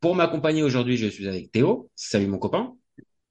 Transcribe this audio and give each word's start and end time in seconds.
Pour 0.00 0.14
m'accompagner 0.14 0.62
aujourd'hui, 0.62 0.96
je 0.96 1.06
suis 1.06 1.28
avec 1.28 1.52
Théo. 1.52 1.90
Salut 1.94 2.28
mon 2.28 2.38
copain. 2.38 2.74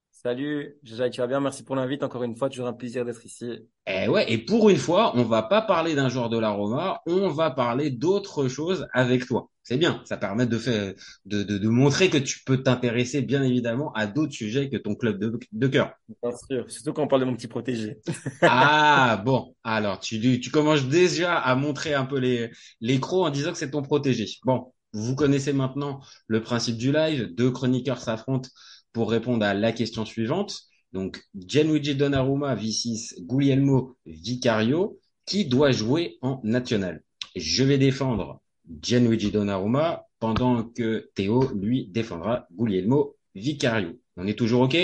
Salut, 0.10 0.80
Jaja, 0.82 1.10
tu 1.12 1.22
vas 1.22 1.28
bien? 1.28 1.40
Merci 1.40 1.64
pour 1.64 1.76
l'invite. 1.76 2.02
Encore 2.02 2.24
une 2.24 2.36
fois, 2.36 2.50
toujours 2.50 2.66
un 2.68 2.74
plaisir 2.74 3.06
d'être 3.06 3.24
ici. 3.26 3.68
Eh 3.88 4.08
ouais, 4.08 4.32
et 4.32 4.40
pour 4.40 4.70
une 4.70 4.78
fois, 4.78 5.16
on 5.16 5.24
va 5.24 5.44
pas 5.44 5.62
parler 5.62 5.94
d'un 5.94 6.10
joueur 6.10 6.30
de 6.30 6.40
la 6.40 6.50
Roma, 6.50 7.02
on 7.06 7.30
va 7.30 7.52
parler 7.52 7.92
d'autre 7.92 8.48
chose 8.48 8.88
avec 8.94 9.28
toi. 9.28 9.50
C'est 9.62 9.78
bien, 9.78 10.02
ça 10.06 10.18
permet 10.18 10.48
de 10.48 10.58
faire, 10.58 10.94
de, 11.26 11.44
de, 11.44 11.58
de 11.60 11.68
montrer 11.70 12.10
que 12.10 12.18
tu 12.18 12.44
peux 12.46 12.64
t'intéresser 12.64 13.22
bien 13.22 13.44
évidemment 13.44 13.92
à 13.94 14.08
d'autres 14.08 14.34
sujets 14.34 14.70
que 14.70 14.78
ton 14.78 14.96
club 14.96 15.20
de, 15.20 15.38
de 15.52 15.68
cœur. 15.68 15.94
Bien 16.22 16.32
sûr, 16.32 16.70
surtout 16.72 16.94
quand 16.94 17.04
on 17.04 17.08
parle 17.08 17.22
de 17.22 17.26
mon 17.26 17.36
petit 17.36 17.48
protégé. 17.48 18.00
ah 18.46 19.22
bon, 19.26 19.56
alors 19.64 20.00
tu, 20.00 20.40
tu 20.40 20.52
commences 20.52 20.86
déjà 20.88 21.38
à 21.38 21.56
montrer 21.56 21.94
un 21.94 22.06
peu 22.06 22.20
les, 22.20 22.52
les 22.82 23.00
crocs 23.00 23.26
en 23.26 23.30
disant 23.32 23.52
que 23.52 23.58
c'est 23.58 23.72
ton 23.72 23.82
protégé. 23.82 24.28
Bon, 24.44 24.72
vous 24.96 25.14
connaissez 25.14 25.52
maintenant 25.52 26.00
le 26.28 26.42
principe 26.42 26.78
du 26.78 26.92
live, 26.92 27.34
deux 27.36 27.52
chroniqueurs 27.52 28.00
s'affrontent 28.00 28.50
pour 28.94 29.12
répondre 29.12 29.46
à 29.46 29.54
la 29.54 29.74
question 29.74 30.06
suivante. 30.06 30.62
Donc, 30.94 31.22
Gianluigi 31.36 31.96
Donnarumma, 31.96 32.56
V6, 32.56 33.26
Guglielmo 33.26 33.98
Vicario, 34.06 34.98
qui 35.26 35.46
doit 35.46 35.72
jouer 35.72 36.18
en 36.22 36.40
national? 36.44 37.04
Je 37.36 37.66
vais 37.66 37.78
défendre 37.78 38.42
Gianluigi 38.82 39.32
Donnarumma 39.32 40.06
pendant 40.20 40.64
que 40.64 41.12
Théo, 41.14 41.52
lui, 41.54 41.88
défendra 41.88 42.48
Guglielmo 42.54 43.18
Vicario. 43.36 44.00
On 44.16 44.26
est 44.28 44.38
toujours 44.38 44.62
OK? 44.62 44.78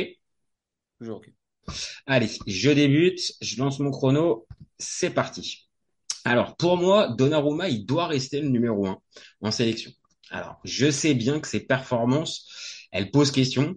Toujours 0.99 1.17
OK. 1.17 1.29
Allez, 2.05 2.27
je 2.47 2.69
débute, 2.71 3.33
je 3.39 3.57
lance 3.57 3.79
mon 3.79 3.91
chrono, 3.91 4.45
c'est 4.77 5.11
parti. 5.11 5.69
Alors, 6.25 6.57
pour 6.57 6.75
moi, 6.75 7.07
Donnarumma, 7.07 7.69
il 7.69 7.85
doit 7.85 8.07
rester 8.07 8.41
le 8.41 8.49
numéro 8.49 8.87
un 8.87 8.99
en 9.39 9.51
sélection. 9.51 9.91
Alors, 10.31 10.59
je 10.63 10.89
sais 10.89 11.13
bien 11.13 11.39
que 11.41 11.47
ses 11.47 11.59
performances, 11.59 12.47
elles 12.91 13.11
posent 13.11 13.31
question 13.31 13.75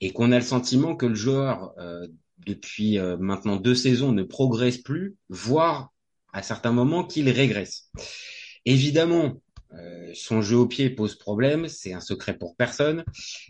et 0.00 0.12
qu'on 0.12 0.32
a 0.32 0.38
le 0.38 0.44
sentiment 0.44 0.96
que 0.96 1.06
le 1.06 1.14
joueur, 1.14 1.72
euh, 1.78 2.06
depuis 2.44 2.98
euh, 2.98 3.16
maintenant 3.16 3.56
deux 3.56 3.76
saisons, 3.76 4.10
ne 4.10 4.24
progresse 4.24 4.78
plus, 4.78 5.16
voire 5.28 5.92
à 6.32 6.42
certains 6.42 6.72
moments 6.72 7.04
qu'il 7.04 7.30
régresse. 7.30 7.90
Évidemment, 8.64 9.40
euh, 9.74 10.10
son 10.14 10.42
jeu 10.42 10.56
au 10.56 10.66
pied 10.66 10.90
pose 10.90 11.14
problème, 11.14 11.68
c'est 11.68 11.92
un 11.92 12.00
secret 12.00 12.36
pour 12.36 12.56
personne, 12.56 13.04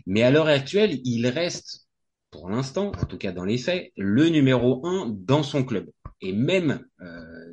mais 0.05 0.21
à 0.21 0.29
l'heure 0.29 0.47
actuelle, 0.47 0.99
il 1.03 1.27
reste, 1.27 1.87
pour 2.29 2.49
l'instant, 2.49 2.91
en 3.01 3.05
tout 3.05 3.17
cas 3.17 3.31
dans 3.31 3.45
les 3.45 3.57
faits, 3.57 3.91
le 3.97 4.29
numéro 4.29 4.85
un 4.85 5.09
dans 5.09 5.43
son 5.43 5.63
club. 5.63 5.89
Et 6.21 6.33
même 6.33 6.85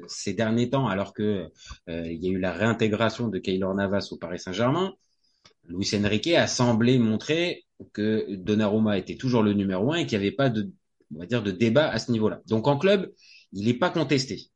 ces 0.07 0.33
derniers 0.33 0.71
temps, 0.71 0.87
alors 0.87 1.13
que 1.13 1.49
il 1.89 2.25
y 2.25 2.29
a 2.29 2.31
eu 2.31 2.39
la 2.39 2.53
réintégration 2.53 3.29
de 3.29 3.39
Keylor 3.39 3.75
Navas 3.75 4.09
au 4.13 4.17
Paris 4.17 4.39
Saint-Germain, 4.39 4.95
Luis 5.65 5.91
Enrique 5.95 6.35
a 6.35 6.47
semblé 6.47 6.99
montrer 6.99 7.65
que 7.93 8.27
Donnarumma 8.35 8.99
était 8.99 9.17
toujours 9.17 9.43
le 9.43 9.53
numéro 9.53 9.93
un 9.93 9.97
et 9.97 10.07
qu'il 10.07 10.19
n'y 10.19 10.27
avait 10.27 10.37
pas 10.37 10.51
de, 10.51 10.71
on 11.15 11.21
va 11.21 11.27
dire, 11.27 11.43
de 11.43 11.51
débat 11.51 11.89
à 11.89 11.99
ce 11.99 12.13
niveau-là. 12.13 12.41
Donc 12.47 12.67
en 12.67 12.79
club, 12.79 13.13
il 13.53 13.67
n'est 13.67 13.75
pas 13.75 13.91
contesté. 13.91 14.51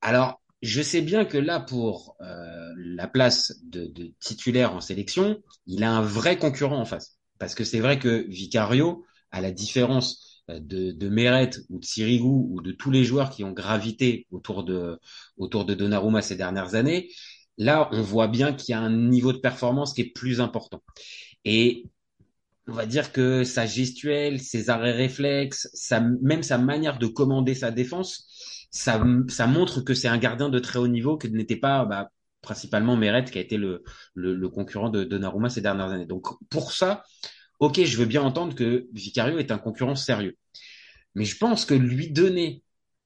Alors, 0.00 0.40
je 0.62 0.82
sais 0.82 1.02
bien 1.02 1.24
que 1.24 1.38
là, 1.38 1.60
pour 1.60 2.16
euh, 2.20 2.72
la 2.76 3.08
place 3.08 3.54
de, 3.64 4.12
titulaire 4.20 4.74
en 4.74 4.80
sélection, 4.80 5.42
il 5.66 5.84
a 5.84 5.90
un 5.90 6.02
vrai 6.02 6.38
concurrent 6.38 6.80
en 6.80 6.84
face. 6.84 7.18
Parce 7.38 7.54
que 7.54 7.64
c'est 7.64 7.80
vrai 7.80 7.98
que 7.98 8.26
Vicario, 8.28 9.04
à 9.30 9.40
la 9.40 9.50
différence 9.50 10.22
euh, 10.22 10.25
de, 10.48 10.92
de 10.92 11.08
Meret 11.08 11.50
ou 11.70 11.78
de 11.78 11.84
Sirigu 11.84 12.24
ou 12.24 12.60
de 12.62 12.72
tous 12.72 12.90
les 12.90 13.04
joueurs 13.04 13.30
qui 13.30 13.44
ont 13.44 13.52
gravité 13.52 14.26
autour 14.30 14.64
de, 14.64 14.98
autour 15.36 15.64
de 15.64 15.74
Donnarumma 15.74 16.22
ces 16.22 16.36
dernières 16.36 16.74
années, 16.74 17.10
là, 17.58 17.88
on 17.92 18.02
voit 18.02 18.28
bien 18.28 18.52
qu'il 18.52 18.72
y 18.72 18.74
a 18.74 18.80
un 18.80 18.90
niveau 18.90 19.32
de 19.32 19.38
performance 19.38 19.92
qui 19.92 20.02
est 20.02 20.12
plus 20.12 20.40
important. 20.40 20.82
Et 21.44 21.84
on 22.68 22.72
va 22.72 22.86
dire 22.86 23.12
que 23.12 23.44
sa 23.44 23.66
gestuelle, 23.66 24.40
ses 24.40 24.70
arrêts 24.70 24.92
réflexes, 24.92 25.68
sa, 25.72 26.00
même 26.00 26.42
sa 26.42 26.58
manière 26.58 26.98
de 26.98 27.06
commander 27.06 27.54
sa 27.54 27.70
défense, 27.70 28.66
ça, 28.70 29.02
ça 29.28 29.46
montre 29.46 29.80
que 29.80 29.94
c'est 29.94 30.08
un 30.08 30.18
gardien 30.18 30.48
de 30.48 30.58
très 30.58 30.78
haut 30.78 30.88
niveau, 30.88 31.16
que 31.16 31.28
n'était 31.28 31.56
pas 31.56 31.84
bah, 31.84 32.10
principalement 32.42 32.96
Meret, 32.96 33.24
qui 33.24 33.38
a 33.38 33.40
été 33.40 33.56
le, 33.56 33.82
le, 34.14 34.34
le 34.34 34.48
concurrent 34.48 34.90
de, 34.90 35.04
Naruma 35.18 35.48
ces 35.48 35.60
dernières 35.60 35.90
années. 35.90 36.06
Donc 36.06 36.26
pour 36.50 36.72
ça, 36.72 37.04
ok, 37.58 37.82
je 37.84 37.96
veux 37.96 38.06
bien 38.06 38.22
entendre 38.22 38.54
que 38.54 38.88
Vicario 38.92 39.38
est 39.38 39.50
un 39.50 39.58
concurrent 39.58 39.96
sérieux. 39.96 40.36
Mais 41.14 41.24
je 41.24 41.36
pense 41.36 41.64
que 41.64 41.74
lui 41.74 42.10
donner 42.10 42.62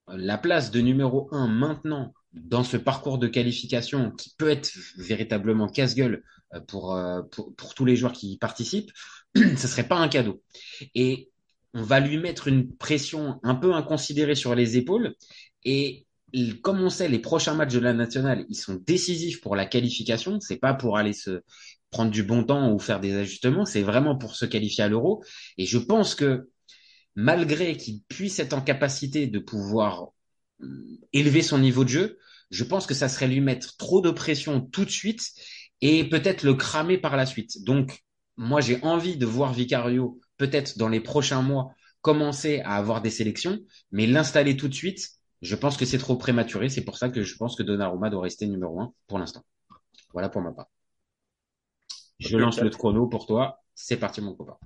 la 0.08 0.38
place 0.38 0.70
de 0.70 0.80
numéro 0.80 1.28
un 1.32 1.48
maintenant 1.48 2.12
dans 2.32 2.64
ce 2.64 2.76
parcours 2.76 3.18
de 3.18 3.26
qualification 3.26 4.10
qui 4.12 4.34
peut 4.36 4.50
être 4.50 4.72
véritablement 4.96 5.68
casse-gueule 5.68 6.22
euh, 6.54 6.60
pour, 6.60 6.94
euh, 6.94 7.22
pour, 7.22 7.74
tous 7.74 7.84
les 7.84 7.96
joueurs 7.96 8.12
qui 8.12 8.32
y 8.32 8.38
participent, 8.38 8.92
ce 9.36 9.68
serait 9.68 9.86
pas 9.86 9.96
un 9.96 10.08
cadeau. 10.08 10.42
Et 10.94 11.30
on 11.74 11.82
va 11.82 12.00
lui 12.00 12.18
mettre 12.18 12.48
une 12.48 12.74
pression 12.76 13.38
un 13.42 13.54
peu 13.54 13.74
inconsidérée 13.74 14.34
sur 14.34 14.54
les 14.54 14.76
épaules. 14.76 15.14
Et 15.64 16.06
comme 16.62 16.80
on 16.80 16.90
sait, 16.90 17.08
les 17.08 17.18
prochains 17.18 17.54
matchs 17.54 17.74
de 17.74 17.80
la 17.80 17.92
nationale, 17.92 18.44
ils 18.48 18.56
sont 18.56 18.74
décisifs 18.74 19.40
pour 19.40 19.56
la 19.56 19.66
qualification. 19.66 20.40
C'est 20.40 20.58
pas 20.58 20.74
pour 20.74 20.98
aller 20.98 21.12
se 21.12 21.42
prendre 21.90 22.10
du 22.10 22.22
bon 22.22 22.44
temps 22.44 22.72
ou 22.72 22.78
faire 22.78 23.00
des 23.00 23.14
ajustements. 23.14 23.64
C'est 23.64 23.82
vraiment 23.82 24.16
pour 24.16 24.34
se 24.36 24.46
qualifier 24.46 24.84
à 24.84 24.88
l'euro. 24.88 25.24
Et 25.58 25.66
je 25.66 25.78
pense 25.78 26.14
que 26.14 26.48
malgré 27.14 27.76
qu'il 27.76 28.02
puisse 28.08 28.38
être 28.38 28.52
en 28.52 28.60
capacité 28.60 29.26
de 29.26 29.38
pouvoir 29.38 30.08
euh, 30.62 30.98
élever 31.12 31.42
son 31.42 31.58
niveau 31.58 31.84
de 31.84 31.88
jeu, 31.88 32.18
je 32.50 32.64
pense 32.64 32.86
que 32.86 32.94
ça 32.94 33.08
serait 33.08 33.28
lui 33.28 33.40
mettre 33.40 33.76
trop 33.76 34.00
de 34.00 34.10
pression 34.10 34.60
tout 34.60 34.84
de 34.84 34.90
suite 34.90 35.22
et 35.80 36.08
peut-être 36.08 36.42
le 36.42 36.54
cramer 36.54 36.98
par 36.98 37.16
la 37.16 37.26
suite. 37.26 37.62
Donc, 37.64 38.02
moi, 38.36 38.60
j'ai 38.60 38.82
envie 38.82 39.16
de 39.16 39.26
voir 39.26 39.52
Vicario, 39.52 40.20
peut-être 40.36 40.78
dans 40.78 40.88
les 40.88 41.00
prochains 41.00 41.42
mois, 41.42 41.74
commencer 42.00 42.60
à 42.60 42.76
avoir 42.76 43.02
des 43.02 43.10
sélections, 43.10 43.58
mais 43.92 44.06
l'installer 44.06 44.56
tout 44.56 44.68
de 44.68 44.74
suite, 44.74 45.10
je 45.42 45.56
pense 45.56 45.76
que 45.76 45.84
c'est 45.84 45.98
trop 45.98 46.16
prématuré. 46.16 46.68
C'est 46.68 46.84
pour 46.84 46.98
ça 46.98 47.10
que 47.10 47.22
je 47.22 47.36
pense 47.36 47.56
que 47.56 47.62
Donnarumma 47.62 48.10
doit 48.10 48.22
rester 48.22 48.46
numéro 48.46 48.80
un 48.80 48.92
pour 49.06 49.18
l'instant. 49.18 49.44
Voilà 50.12 50.28
pour 50.28 50.42
ma 50.42 50.52
part. 50.52 50.68
Je 52.20 52.36
lance 52.36 52.60
le 52.60 52.70
chrono 52.70 53.06
pour 53.06 53.26
toi. 53.26 53.60
C'est 53.74 53.96
parti, 53.96 54.20
mon 54.20 54.34
copain. 54.34 54.56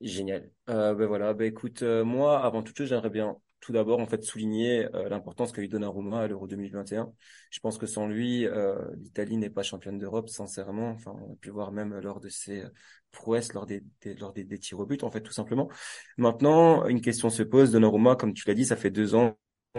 Génial. 0.00 0.50
Euh, 0.68 0.94
ben 0.94 1.06
voilà. 1.06 1.34
Ben 1.34 1.46
écoute, 1.46 1.82
euh, 1.82 2.04
moi, 2.04 2.42
avant 2.42 2.62
toute 2.62 2.78
chose, 2.78 2.88
j'aimerais 2.88 3.10
bien 3.10 3.36
tout 3.60 3.72
d'abord 3.72 4.00
en 4.00 4.06
fait 4.06 4.24
souligner 4.24 4.86
euh, 4.94 5.10
l'importance 5.10 5.52
qu'a 5.52 5.60
eu 5.60 5.68
Donnarumma 5.68 6.20
à 6.22 6.26
l'Euro 6.28 6.46
2021. 6.46 7.12
Je 7.50 7.60
pense 7.60 7.76
que 7.76 7.86
sans 7.86 8.06
lui, 8.06 8.46
euh, 8.46 8.78
l'Italie 8.96 9.36
n'est 9.36 9.50
pas 9.50 9.62
championne 9.62 9.98
d'Europe, 9.98 10.30
sincèrement. 10.30 10.90
Enfin, 10.90 11.14
on 11.28 11.34
a 11.34 11.36
pu 11.36 11.50
voir 11.50 11.72
même 11.72 11.98
lors 11.98 12.20
de 12.20 12.30
ses 12.30 12.64
prouesses, 13.10 13.52
lors 13.52 13.66
des, 13.66 13.82
des 14.00 14.14
lors 14.14 14.32
des, 14.32 14.44
des, 14.44 14.58
tirs 14.58 14.78
au 14.78 14.86
but, 14.86 15.02
en 15.04 15.10
fait, 15.10 15.20
tout 15.20 15.32
simplement. 15.32 15.68
Maintenant, 16.16 16.86
une 16.86 17.02
question 17.02 17.28
se 17.28 17.42
pose. 17.42 17.72
Donnarumma, 17.72 18.16
comme 18.16 18.32
tu 18.32 18.48
l'as 18.48 18.54
dit, 18.54 18.64
ça 18.64 18.76
fait 18.76 18.90
deux 18.90 19.14
ans 19.14 19.36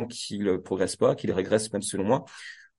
qu'il 0.09 0.59
progresse 0.59 0.95
pas, 0.95 1.15
qu'il 1.15 1.31
régresse 1.31 1.71
même 1.73 1.81
selon 1.81 2.03
moi. 2.03 2.25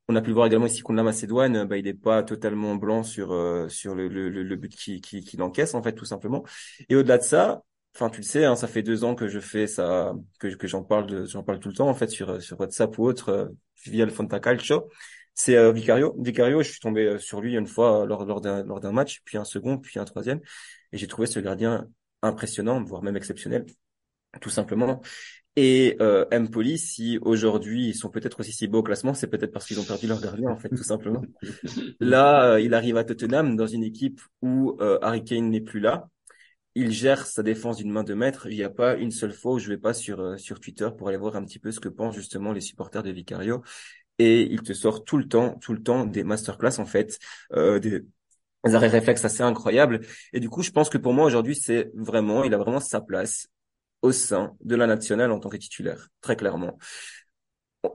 On 0.09 0.17
a 0.17 0.21
pu 0.21 0.29
le 0.29 0.35
voir 0.35 0.47
également 0.47 0.67
ici 0.67 0.83
contre 0.83 0.97
la 0.97 1.05
Macédoine, 1.05 1.65
bah, 1.65 1.79
il 1.79 1.85
n'est 1.85 1.95
pas 1.95 2.23
totalement 2.23 2.75
blanc 2.75 3.03
sur 3.03 3.33
euh, 3.33 3.69
sur 3.69 3.95
le, 3.95 4.09
le, 4.09 4.29
le 4.29 4.57
but 4.57 4.75
qu'il 4.75 5.01
qui, 5.01 5.23
qui 5.23 5.41
encaisse 5.41 5.75
en 5.75 5.83
fait 5.83 5.93
tout 5.93 6.05
simplement. 6.05 6.45
Et 6.89 6.97
au-delà 6.97 7.19
de 7.19 7.23
ça, 7.23 7.63
Enfin, 7.95 8.09
tu 8.09 8.19
le 8.21 8.27
sais, 8.27 8.45
hein, 8.47 8.57
ça 8.57 8.69
fait 8.69 8.83
deux 8.83 9.05
ans 9.05 9.15
que 9.15 9.29
je 9.29 9.39
fais 9.39 9.67
ça, 9.67 10.15
que, 10.39 10.67
j'en 10.67 10.83
parle, 10.83 11.27
j'en 11.29 11.43
parle 11.43 11.61
tout 11.61 11.69
le 11.69 11.75
temps 11.75 11.89
en 11.89 11.95
fait 11.95 12.09
sur 12.09 12.41
sur 12.43 12.59
WhatsApp 12.59 12.97
ou 12.99 13.05
autre 13.05 13.29
euh, 13.29 13.49
via 13.85 14.07
le 14.07 14.11
Fonta 14.11 14.41
Calcio. 14.41 14.89
C'est 15.35 15.57
euh, 15.57 15.73
Vicario. 15.73 16.15
Vicario, 16.19 16.63
je 16.63 16.71
suis 16.71 16.81
tombé 16.81 17.05
euh, 17.07 17.19
sur 17.19 17.41
lui 17.43 17.55
une 17.55 17.67
fois 17.67 18.07
lors 18.07 18.25
lors 18.25 18.41
d'un 18.41 18.65
lors 18.65 18.81
d'un 18.81 18.93
match, 18.93 19.21
puis 19.25 19.37
un 19.37 19.45
second, 19.45 19.79
puis 19.79 19.99
un 19.99 20.05
troisième, 20.07 20.41
et 20.93 20.99
j'ai 20.99 21.07
trouvé 21.07 21.27
ce 21.27 21.39
gardien 21.39 21.87
impressionnant, 22.23 22.83
voire 22.83 23.03
même 23.03 23.17
exceptionnel, 23.17 23.67
tout 24.41 24.51
simplement. 24.51 25.01
Et 25.55 25.97
euh, 26.01 26.25
Empoli, 26.33 26.79
si 26.79 27.19
aujourd'hui 27.21 27.89
ils 27.89 27.95
sont 27.95 28.09
peut-être 28.09 28.41
aussi 28.41 28.53
si 28.53 28.69
beaux 28.69 28.79
au 28.79 28.83
classement, 28.83 29.13
c'est 29.13 29.27
peut-être 29.27 29.53
parce 29.53 29.67
qu'ils 29.67 29.79
ont 29.81 29.85
perdu 29.85 30.07
leur 30.07 30.21
gardien 30.21 30.51
en 30.51 30.57
fait, 30.57 30.71
tout 30.71 30.83
simplement. 30.83 31.23
Là, 32.01 32.55
euh, 32.55 32.61
il 32.61 32.73
arrive 32.73 32.97
à 32.97 33.05
Tottenham 33.05 33.55
dans 33.55 33.67
une 33.67 33.85
équipe 33.85 34.21
où 34.41 34.77
euh, 34.81 34.99
Harry 35.03 35.25
Kane 35.25 35.51
n'est 35.51 35.61
plus 35.61 35.81
là 35.81 36.09
il 36.75 36.91
gère 36.93 37.27
sa 37.27 37.43
défense 37.43 37.77
d'une 37.79 37.91
main 37.91 38.05
de 38.05 38.15
maître. 38.15 38.47
Il 38.49 38.57
n'y 38.57 38.63
a 38.63 38.71
pas 38.71 38.97
une 38.97 39.11
seule 39.11 39.33
fois 39.33 39.53
où 39.55 39.59
je 39.59 39.69
vais 39.69 39.79
pas 39.79 39.95
sur 39.95 40.21
euh, 40.21 40.37
sur 40.37 40.61
Twitter 40.61 40.89
pour 40.97 41.09
aller 41.09 41.17
voir 41.17 41.37
un 41.37 41.45
petit 41.45 41.59
peu 41.59 41.71
ce 41.73 41.81
que 41.81 41.89
pensent 41.89 42.15
justement 42.15 42.53
les 42.53 42.61
supporters 42.61 43.03
de 43.03 43.11
Vicario. 43.11 43.63
Et 44.19 44.43
il 44.43 44.63
te 44.63 44.73
sort 44.73 45.05
tout 45.05 45.17
le 45.19 45.29
temps, 45.29 45.59
tout 45.59 45.73
le 45.73 45.83
temps 45.83 46.05
des 46.07 46.25
masterclass 46.25 46.79
en 46.79 46.87
fait, 46.87 47.19
euh, 47.53 47.79
des 47.79 48.03
des 48.65 48.75
arrêts 48.77 48.89
réflexes 48.89 49.25
assez 49.25 49.43
incroyables. 49.43 50.01
Et 50.33 50.39
du 50.39 50.49
coup, 50.49 50.63
je 50.63 50.71
pense 50.71 50.89
que 50.89 50.99
pour 50.99 51.13
moi 51.13 51.27
aujourd'hui, 51.27 51.57
c'est 51.57 51.91
vraiment, 51.95 52.45
il 52.45 52.55
a 52.55 52.59
vraiment 52.59 52.79
sa 52.79 53.01
place 53.01 53.49
au 54.03 54.13
sein 54.13 54.57
de 54.65 54.77
la 54.77 54.87
nationale 54.87 55.31
en 55.31 55.39
tant 55.39 55.49
que 55.49 55.57
titulaire, 55.57 56.09
très 56.21 56.37
clairement. 56.37 56.77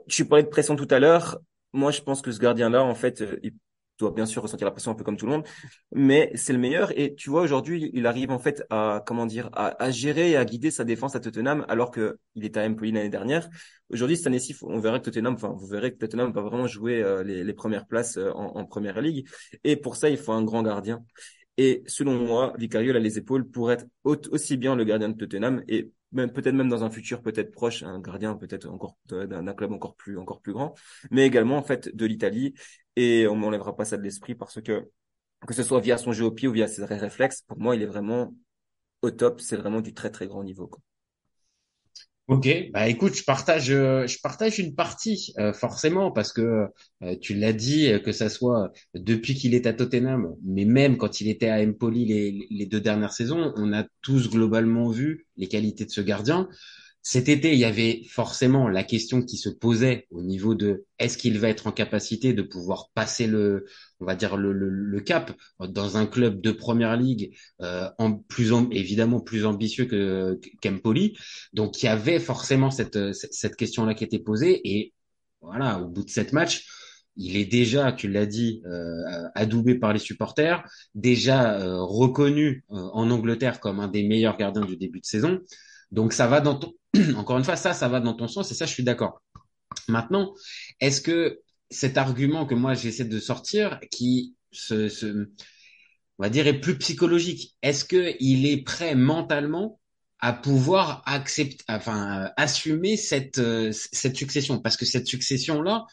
Tu 0.07 0.25
parlais 0.25 0.43
de 0.43 0.49
pression 0.49 0.75
tout 0.75 0.87
à 0.89 0.99
l'heure. 0.99 1.39
Moi, 1.73 1.91
je 1.91 2.01
pense 2.01 2.21
que 2.21 2.31
ce 2.31 2.39
gardien-là, 2.39 2.83
en 2.83 2.95
fait, 2.95 3.21
euh, 3.21 3.39
il 3.43 3.53
doit 3.99 4.11
bien 4.11 4.25
sûr 4.25 4.41
ressentir 4.43 4.65
la 4.65 4.71
pression 4.71 4.91
un 4.91 4.95
peu 4.95 5.03
comme 5.03 5.17
tout 5.17 5.25
le 5.25 5.31
monde, 5.31 5.45
mais 5.91 6.31
c'est 6.35 6.53
le 6.53 6.59
meilleur. 6.59 6.97
Et 6.97 7.15
tu 7.15 7.29
vois, 7.29 7.41
aujourd'hui, 7.41 7.89
il 7.93 8.05
arrive 8.05 8.31
en 8.31 8.39
fait 8.39 8.63
à 8.69 9.03
comment 9.05 9.25
dire, 9.25 9.49
à, 9.53 9.91
gérer 9.91 10.31
et 10.31 10.37
à 10.37 10.45
guider 10.45 10.71
sa 10.71 10.83
défense 10.83 11.15
à 11.15 11.19
Tottenham, 11.19 11.65
alors 11.67 11.91
que 11.91 12.19
il 12.35 12.45
était 12.45 12.59
à 12.59 12.65
Empoli 12.65 12.91
l'année 12.91 13.09
dernière. 13.09 13.49
Aujourd'hui, 13.89 14.17
cette 14.17 14.27
année-ci, 14.27 14.55
on 14.61 14.79
verra 14.79 14.99
que 14.99 15.05
Tottenham, 15.05 15.33
enfin, 15.33 15.49
vous 15.49 15.67
verrez 15.67 15.93
que 15.93 15.97
Tottenham 15.97 16.31
va 16.31 16.41
vraiment 16.41 16.67
jouer 16.67 17.01
euh, 17.01 17.23
les, 17.23 17.43
les, 17.43 17.53
premières 17.53 17.87
places 17.87 18.17
euh, 18.17 18.31
en, 18.33 18.57
en 18.57 18.65
première 18.65 19.01
ligue. 19.01 19.27
Et 19.63 19.75
pour 19.77 19.95
ça, 19.95 20.09
il 20.09 20.17
faut 20.17 20.31
un 20.31 20.43
grand 20.43 20.63
gardien. 20.63 21.03
Et 21.57 21.83
selon 21.87 22.13
moi, 22.13 22.53
Vicario 22.57 22.95
a 22.95 22.99
les 22.99 23.17
épaules 23.17 23.49
pour 23.49 23.71
être 23.71 23.85
aussi 24.03 24.57
bien 24.57 24.75
le 24.75 24.83
gardien 24.83 25.09
de 25.09 25.17
Tottenham 25.17 25.63
et 25.67 25.91
même 26.11 26.31
peut-être 26.31 26.55
même 26.55 26.69
dans 26.69 26.83
un 26.83 26.89
futur 26.89 27.21
peut-être 27.21 27.51
proche, 27.51 27.83
un 27.83 27.99
gardien 27.99 28.35
peut-être 28.35 28.67
encore 28.69 28.97
d'un 29.07 29.53
club 29.53 29.71
encore 29.71 29.95
plus 29.95 30.17
encore 30.17 30.41
plus 30.41 30.53
grand, 30.53 30.75
mais 31.11 31.25
également 31.25 31.57
en 31.57 31.63
fait 31.63 31.95
de 31.95 32.05
l'Italie. 32.05 32.53
Et 32.95 33.27
on 33.27 33.35
m'enlèvera 33.35 33.75
pas 33.75 33.85
ça 33.85 33.97
de 33.97 34.03
l'esprit 34.03 34.35
parce 34.35 34.61
que 34.61 34.89
que 35.47 35.53
ce 35.53 35.63
soit 35.63 35.79
via 35.81 35.97
son 35.97 36.13
jeu 36.13 36.25
au 36.25 36.31
pied 36.31 36.47
ou 36.47 36.51
via 36.51 36.67
ses 36.67 36.83
réflexes, 36.85 37.43
pour 37.43 37.59
moi 37.59 37.75
il 37.75 37.81
est 37.81 37.87
vraiment 37.87 38.33
au 39.01 39.11
top. 39.11 39.41
C'est 39.41 39.57
vraiment 39.57 39.81
du 39.81 39.93
très 39.93 40.09
très 40.09 40.27
grand 40.27 40.43
niveau. 40.43 40.71
Ok, 42.27 42.49
bah 42.73 42.89
écoute, 42.89 43.15
je 43.15 43.23
partage, 43.23 43.71
euh, 43.71 44.05
je 44.05 44.19
partage 44.21 44.59
une 44.59 44.75
partie 44.75 45.33
euh, 45.39 45.53
forcément 45.53 46.11
parce 46.11 46.33
que 46.33 46.67
euh, 47.01 47.15
tu 47.21 47.33
l'as 47.33 47.53
dit, 47.53 47.89
que 48.03 48.11
ça 48.11 48.27
soit 48.27 48.73
depuis 48.93 49.33
qu'il 49.33 49.55
est 49.55 49.65
à 49.65 49.71
Tottenham, 49.71 50.35
mais 50.43 50.65
même 50.65 50.97
quand 50.97 51.21
il 51.21 51.29
était 51.29 51.47
à 51.47 51.61
Empoli 51.61 52.03
les, 52.03 52.47
les 52.51 52.65
deux 52.65 52.81
dernières 52.81 53.13
saisons, 53.13 53.53
on 53.55 53.71
a 53.71 53.85
tous 54.01 54.29
globalement 54.29 54.89
vu 54.89 55.25
les 55.37 55.47
qualités 55.47 55.85
de 55.85 55.89
ce 55.89 56.01
gardien. 56.01 56.49
Cet 57.03 57.29
été, 57.29 57.53
il 57.53 57.59
y 57.59 57.65
avait 57.65 58.03
forcément 58.09 58.67
la 58.67 58.83
question 58.83 59.21
qui 59.21 59.37
se 59.37 59.47
posait 59.47 60.07
au 60.11 60.23
niveau 60.23 60.55
de 60.55 60.85
est-ce 60.99 61.17
qu'il 61.17 61.39
va 61.39 61.47
être 61.47 61.67
en 61.67 61.71
capacité 61.71 62.33
de 62.33 62.41
pouvoir 62.41 62.89
passer 62.93 63.27
le, 63.27 63.65
on 64.01 64.05
va 64.05 64.15
dire 64.15 64.35
le, 64.35 64.99
cap 64.99 65.31
dans 65.59 65.95
un 65.95 66.05
club 66.05 66.41
de 66.41 66.51
première 66.51 66.97
ligue, 66.97 67.33
euh, 67.61 67.89
en 67.97 68.13
plus 68.13 68.51
évidemment 68.71 69.21
plus 69.21 69.45
ambitieux 69.45 69.85
que 69.85 70.37
qu'Empoli. 70.61 71.17
Donc 71.53 71.81
il 71.81 71.85
y 71.85 71.89
avait 71.89 72.19
forcément 72.19 72.71
cette 72.71 73.55
question-là 73.55 73.93
qui 73.93 74.03
était 74.03 74.19
posée 74.19 74.59
et 74.67 74.93
voilà, 75.41 75.79
au 75.79 75.87
bout 75.87 76.03
de 76.03 76.09
sept 76.09 76.33
matchs, 76.33 76.67
il 77.15 77.35
est 77.35 77.45
déjà, 77.45 77.91
tu 77.91 78.07
l'as 78.07 78.25
dit, 78.25 78.61
euh, 78.65 79.27
adoubé 79.33 79.75
par 79.75 79.91
les 79.91 79.99
supporters, 79.99 80.63
déjà 80.93 81.59
euh, 81.59 81.81
reconnu 81.81 82.63
en 82.69 83.09
Angleterre 83.09 83.59
comme 83.59 83.79
un 83.79 83.87
des 83.87 84.03
meilleurs 84.03 84.37
gardiens 84.37 84.65
du 84.65 84.77
début 84.77 84.99
de 84.99 85.05
saison. 85.05 85.39
Donc 85.91 86.13
ça 86.13 86.27
va 86.27 86.41
dans 86.41 86.55
ton, 86.55 86.73
encore 87.17 87.37
une 87.37 87.43
fois, 87.43 87.55
ça, 87.55 87.73
ça 87.73 87.87
va 87.87 87.99
dans 87.99 88.13
ton 88.13 88.27
sens 88.27 88.51
et 88.51 88.55
ça, 88.55 88.65
je 88.65 88.73
suis 88.73 88.83
d'accord. 88.83 89.21
Maintenant, 89.87 90.33
est-ce 90.79 91.01
que 91.01 91.41
cet 91.69 91.97
argument 91.97 92.45
que 92.45 92.55
moi 92.55 92.73
j'essaie 92.73 93.05
de 93.05 93.19
sortir, 93.19 93.79
qui 93.91 94.35
se, 94.51 94.89
se, 94.89 95.29
on 96.19 96.23
va 96.23 96.29
dire, 96.29 96.47
est 96.47 96.59
plus 96.59 96.77
psychologique, 96.77 97.55
est-ce 97.61 97.85
que 97.85 98.15
il 98.19 98.45
est 98.45 98.63
prêt 98.63 98.95
mentalement 98.95 99.79
à 100.19 100.33
pouvoir 100.33 101.03
accepter, 101.05 101.63
enfin, 101.67 102.31
assumer 102.37 102.97
cette 102.97 103.41
cette 103.71 104.17
succession, 104.17 104.59
parce 104.59 104.77
que 104.77 104.85
cette 104.85 105.07
succession 105.07 105.61
là, 105.61 105.85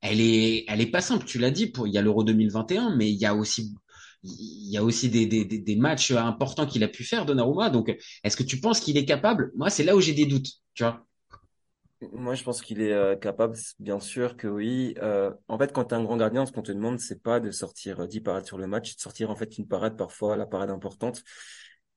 elle 0.00 0.20
est, 0.20 0.64
elle 0.68 0.80
est 0.80 0.90
pas 0.90 1.00
simple. 1.00 1.24
Tu 1.26 1.38
l'as 1.38 1.50
dit, 1.50 1.66
pour 1.68 1.86
il 1.86 1.94
y 1.94 1.98
a 1.98 2.02
l'Euro 2.02 2.24
2021, 2.24 2.96
mais 2.96 3.10
il 3.10 3.16
y 3.16 3.26
a 3.26 3.34
aussi 3.34 3.74
il 4.22 4.70
y 4.70 4.76
a 4.76 4.82
aussi 4.82 5.08
des, 5.08 5.76
matchs 5.76 6.10
importants 6.12 6.66
qu'il 6.66 6.82
a 6.84 6.88
pu 6.88 7.04
faire, 7.04 7.26
Donnarumma. 7.26 7.70
Donc, 7.70 7.94
est-ce 8.24 8.36
que 8.36 8.42
tu 8.42 8.60
penses 8.60 8.80
qu'il 8.80 8.96
est 8.96 9.04
capable? 9.04 9.52
Moi, 9.56 9.70
c'est 9.70 9.84
là 9.84 9.96
où 9.96 10.00
j'ai 10.00 10.14
des 10.14 10.26
doutes, 10.26 10.48
tu 10.74 10.82
vois. 10.82 11.04
Moi, 12.12 12.34
je 12.36 12.44
pense 12.44 12.62
qu'il 12.62 12.80
est 12.80 12.92
euh, 12.92 13.16
capable, 13.16 13.56
bien 13.80 13.98
sûr 13.98 14.36
que 14.36 14.46
oui. 14.46 14.94
Euh, 15.02 15.32
en 15.48 15.58
fait, 15.58 15.72
quand 15.72 15.86
tu 15.86 15.94
es 15.94 15.98
un 15.98 16.04
grand 16.04 16.16
gardien, 16.16 16.46
ce 16.46 16.52
qu'on 16.52 16.62
te 16.62 16.70
demande, 16.70 17.00
c'est 17.00 17.22
pas 17.22 17.40
de 17.40 17.50
sortir 17.50 18.06
10 18.06 18.20
parades 18.20 18.46
sur 18.46 18.56
le 18.56 18.68
match, 18.68 18.94
de 18.94 19.00
sortir 19.00 19.30
en 19.30 19.36
fait 19.36 19.58
une 19.58 19.66
parade 19.66 19.96
parfois, 19.96 20.36
la 20.36 20.46
parade 20.46 20.70
importante. 20.70 21.24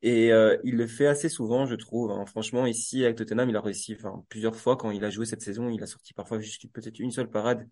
Et 0.02 0.32
euh, 0.32 0.58
il 0.64 0.76
le 0.76 0.88
fait 0.88 1.06
assez 1.06 1.30
souvent, 1.30 1.68
je 1.68 1.76
trouve. 1.76 2.12
Hein. 2.12 2.26
Franchement, 2.26 2.66
ici 2.66 3.04
avec 3.06 3.18
Tottenham, 3.18 3.50
il 3.50 3.56
a 3.56 3.62
réussi 3.62 3.96
plusieurs 4.30 4.56
fois 4.56 4.76
quand 4.76 4.90
il 4.90 5.06
a 5.06 5.12
joué 5.12 5.28
cette 5.28 5.44
saison. 5.44 5.70
Il 5.70 5.84
a 5.84 5.88
sorti 5.88 6.14
parfois 6.14 6.40
juste 6.40 6.72
peut-être 6.72 6.98
une 7.00 7.12
seule 7.12 7.30
parade 7.30 7.68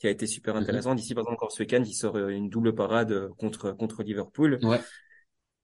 qui 0.00 0.06
a 0.06 0.10
été 0.10 0.26
super 0.26 0.54
mhm. 0.54 0.62
intéressant. 0.62 0.94
D'ici, 0.94 1.14
par 1.14 1.22
exemple, 1.22 1.34
encore 1.34 1.52
ce 1.52 1.62
week-end, 1.62 1.82
il 1.86 1.94
sort 1.94 2.16
euh, 2.16 2.28
une 2.28 2.48
double 2.48 2.74
parade 2.74 3.12
euh, 3.12 3.28
contre 3.38 3.72
contre 3.72 4.02
Liverpool. 4.02 4.58
Ouais. 4.62 4.80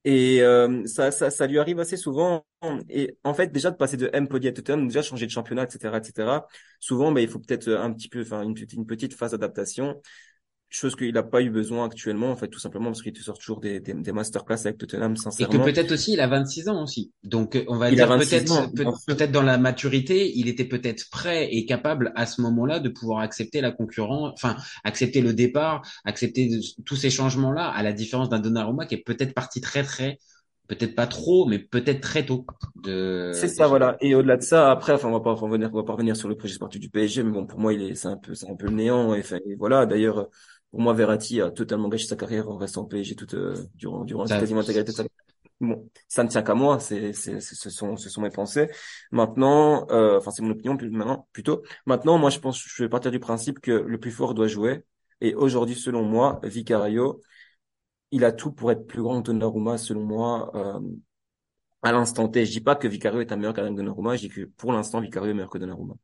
Et 0.05 0.41
euh, 0.41 0.85
ça, 0.85 1.11
ça, 1.11 1.29
ça 1.29 1.47
lui 1.47 1.59
arrive 1.59 1.79
assez 1.79 1.97
souvent. 1.97 2.45
Et 2.87 3.17
en 3.25 3.33
fait, 3.33 3.51
déjà 3.51 3.71
de 3.71 3.75
passer 3.75 3.97
de 3.97 4.09
M-Podi 4.13 4.47
à 4.47 4.53
Tottenham, 4.53 4.87
déjà 4.87 5.01
changer 5.01 5.25
de 5.25 5.31
championnat, 5.31 5.63
etc., 5.63 5.97
etc. 5.97 6.47
Souvent, 6.79 7.11
bah, 7.11 7.19
il 7.19 7.27
faut 7.27 7.39
peut-être 7.39 7.67
un 7.73 7.91
petit 7.91 8.07
peu, 8.07 8.21
enfin, 8.21 8.43
une, 8.43 8.55
une 8.71 8.85
petite 8.85 9.15
phase 9.15 9.31
d'adaptation 9.31 10.01
chose 10.69 10.95
qu'il 10.95 11.13
n'a 11.13 11.23
pas 11.23 11.41
eu 11.41 11.49
besoin 11.49 11.85
actuellement, 11.85 12.31
en 12.31 12.35
fait, 12.35 12.49
tout 12.49 12.59
simplement 12.59 12.87
parce 12.87 13.01
qu'il 13.01 13.13
te 13.13 13.21
sort 13.21 13.37
toujours 13.37 13.59
des, 13.59 13.79
des, 13.79 13.93
des 13.93 14.11
masterclass 14.11 14.59
avec 14.65 14.77
Tottenham, 14.77 15.15
sincèrement. 15.15 15.53
Et 15.53 15.57
que 15.57 15.63
peut-être 15.63 15.91
aussi, 15.93 16.13
il 16.13 16.19
a 16.19 16.27
26 16.27 16.67
ans 16.69 16.83
aussi. 16.83 17.11
Donc, 17.23 17.55
euh, 17.55 17.63
on 17.67 17.77
va 17.77 17.89
dire 17.89 18.07
peut-être, 18.07 18.71
peut-être 19.05 19.31
dans 19.31 19.43
la 19.43 19.57
maturité, 19.57 20.37
il 20.37 20.49
était 20.49 20.65
peut-être 20.65 21.09
prêt 21.09 21.47
et 21.51 21.65
capable 21.65 22.11
à 22.15 22.25
ce 22.25 22.41
moment-là 22.41 22.79
de 22.79 22.89
pouvoir 22.89 23.19
accepter 23.19 23.61
la 23.61 23.71
concurrence, 23.71 24.33
enfin, 24.33 24.57
accepter 24.83 25.21
le 25.21 25.33
départ, 25.33 25.81
accepter 26.03 26.59
tous 26.85 26.95
ces 26.95 27.09
changements-là, 27.09 27.69
à 27.69 27.81
la 27.81 27.93
différence 27.93 28.29
d'un 28.29 28.39
Donnarumma 28.39 28.85
qui 28.85 28.95
est 28.95 29.03
peut-être 29.03 29.33
parti 29.33 29.61
très, 29.61 29.83
très, 29.83 30.17
peut-être 30.67 30.95
pas 30.95 31.07
trop, 31.07 31.45
mais 31.45 31.59
peut-être 31.59 32.01
très 32.01 32.25
tôt. 32.25 32.45
De... 32.83 33.31
C'est 33.33 33.47
ça, 33.47 33.67
voilà. 33.67 33.97
Et 34.01 34.15
au-delà 34.15 34.37
de 34.37 34.43
ça, 34.43 34.69
après, 34.69 34.93
enfin, 34.93 35.07
on 35.07 35.13
va 35.13 35.21
pas 35.21 35.33
revenir, 35.33 35.69
on 35.73 35.77
va 35.77 35.83
pas 35.83 35.93
revenir 35.93 36.15
sur 36.15 36.27
le 36.27 36.35
projet 36.35 36.53
sportif 36.53 36.81
du 36.81 36.89
PSG, 36.89 37.23
mais 37.23 37.31
bon, 37.31 37.45
pour 37.45 37.59
moi, 37.59 37.73
il 37.73 37.81
est, 37.81 37.95
c'est 37.95 38.09
un 38.09 38.17
peu, 38.17 38.35
c'est 38.35 38.49
un 38.49 38.55
peu 38.55 38.67
le 38.67 38.73
néant. 38.73 39.15
Et, 39.15 39.23
et 39.45 39.55
voilà. 39.55 39.85
D'ailleurs, 39.85 40.27
pour 40.71 40.81
moi, 40.81 40.93
Verratti 40.93 41.41
a 41.41 41.51
totalement 41.51 41.87
gâché 41.89 42.07
sa 42.07 42.15
carrière 42.15 42.49
en 42.49 42.57
restant 42.57 42.85
PSG 42.85 43.15
toute, 43.15 43.33
euh, 43.33 43.55
durant, 43.75 44.03
durant 44.03 44.25
quasiment 44.25 44.59
l'intégralité 44.59 44.91
de 44.91 44.97
sa 44.97 45.03
Bon, 45.59 45.89
ça 46.07 46.23
ne 46.23 46.29
tient 46.29 46.43
qu'à 46.43 46.53
moi, 46.53 46.79
c'est, 46.79 47.13
c'est, 47.13 47.41
ce 47.41 47.69
sont, 47.71 47.97
ce 47.97 48.09
sont 48.09 48.21
mes 48.21 48.29
pensées. 48.29 48.69
Maintenant, 49.11 49.87
euh, 49.89 50.19
enfin, 50.19 50.29
c'est 50.29 50.43
mon 50.43 50.51
opinion 50.51 50.77
maintenant, 50.91 51.27
plutôt. 51.31 51.63
Maintenant, 51.87 52.19
moi, 52.19 52.29
je 52.29 52.37
pense, 52.39 52.61
je 52.63 52.83
vais 52.83 52.89
partir 52.89 53.09
du 53.09 53.19
principe 53.19 53.59
que 53.59 53.71
le 53.71 53.99
plus 53.99 54.11
fort 54.11 54.35
doit 54.35 54.47
jouer. 54.47 54.83
Et 55.19 55.33
aujourd'hui, 55.33 55.73
selon 55.73 56.03
moi, 56.03 56.39
Vicario, 56.43 57.21
il 58.11 58.23
a 58.23 58.31
tout 58.31 58.51
pour 58.51 58.71
être 58.71 58.85
plus 58.85 59.01
grand 59.01 59.21
que 59.21 59.27
Donnarumma, 59.27 59.77
selon 59.79 60.03
moi, 60.03 60.51
euh, 60.55 60.79
à 61.81 61.91
l'instant 61.91 62.27
T. 62.27 62.45
Je 62.45 62.51
dis 62.51 62.61
pas 62.61 62.75
que 62.75 62.87
Vicario 62.87 63.21
est 63.21 63.31
un 63.31 63.37
meilleur 63.37 63.53
que 63.53 63.61
Donnarumma, 63.61 64.15
je 64.15 64.27
dis 64.27 64.29
que 64.29 64.45
pour 64.45 64.73
l'instant, 64.73 65.01
Vicario 65.01 65.31
est 65.31 65.33
meilleur 65.33 65.49
que 65.49 65.57
Donnarumma. 65.57 65.95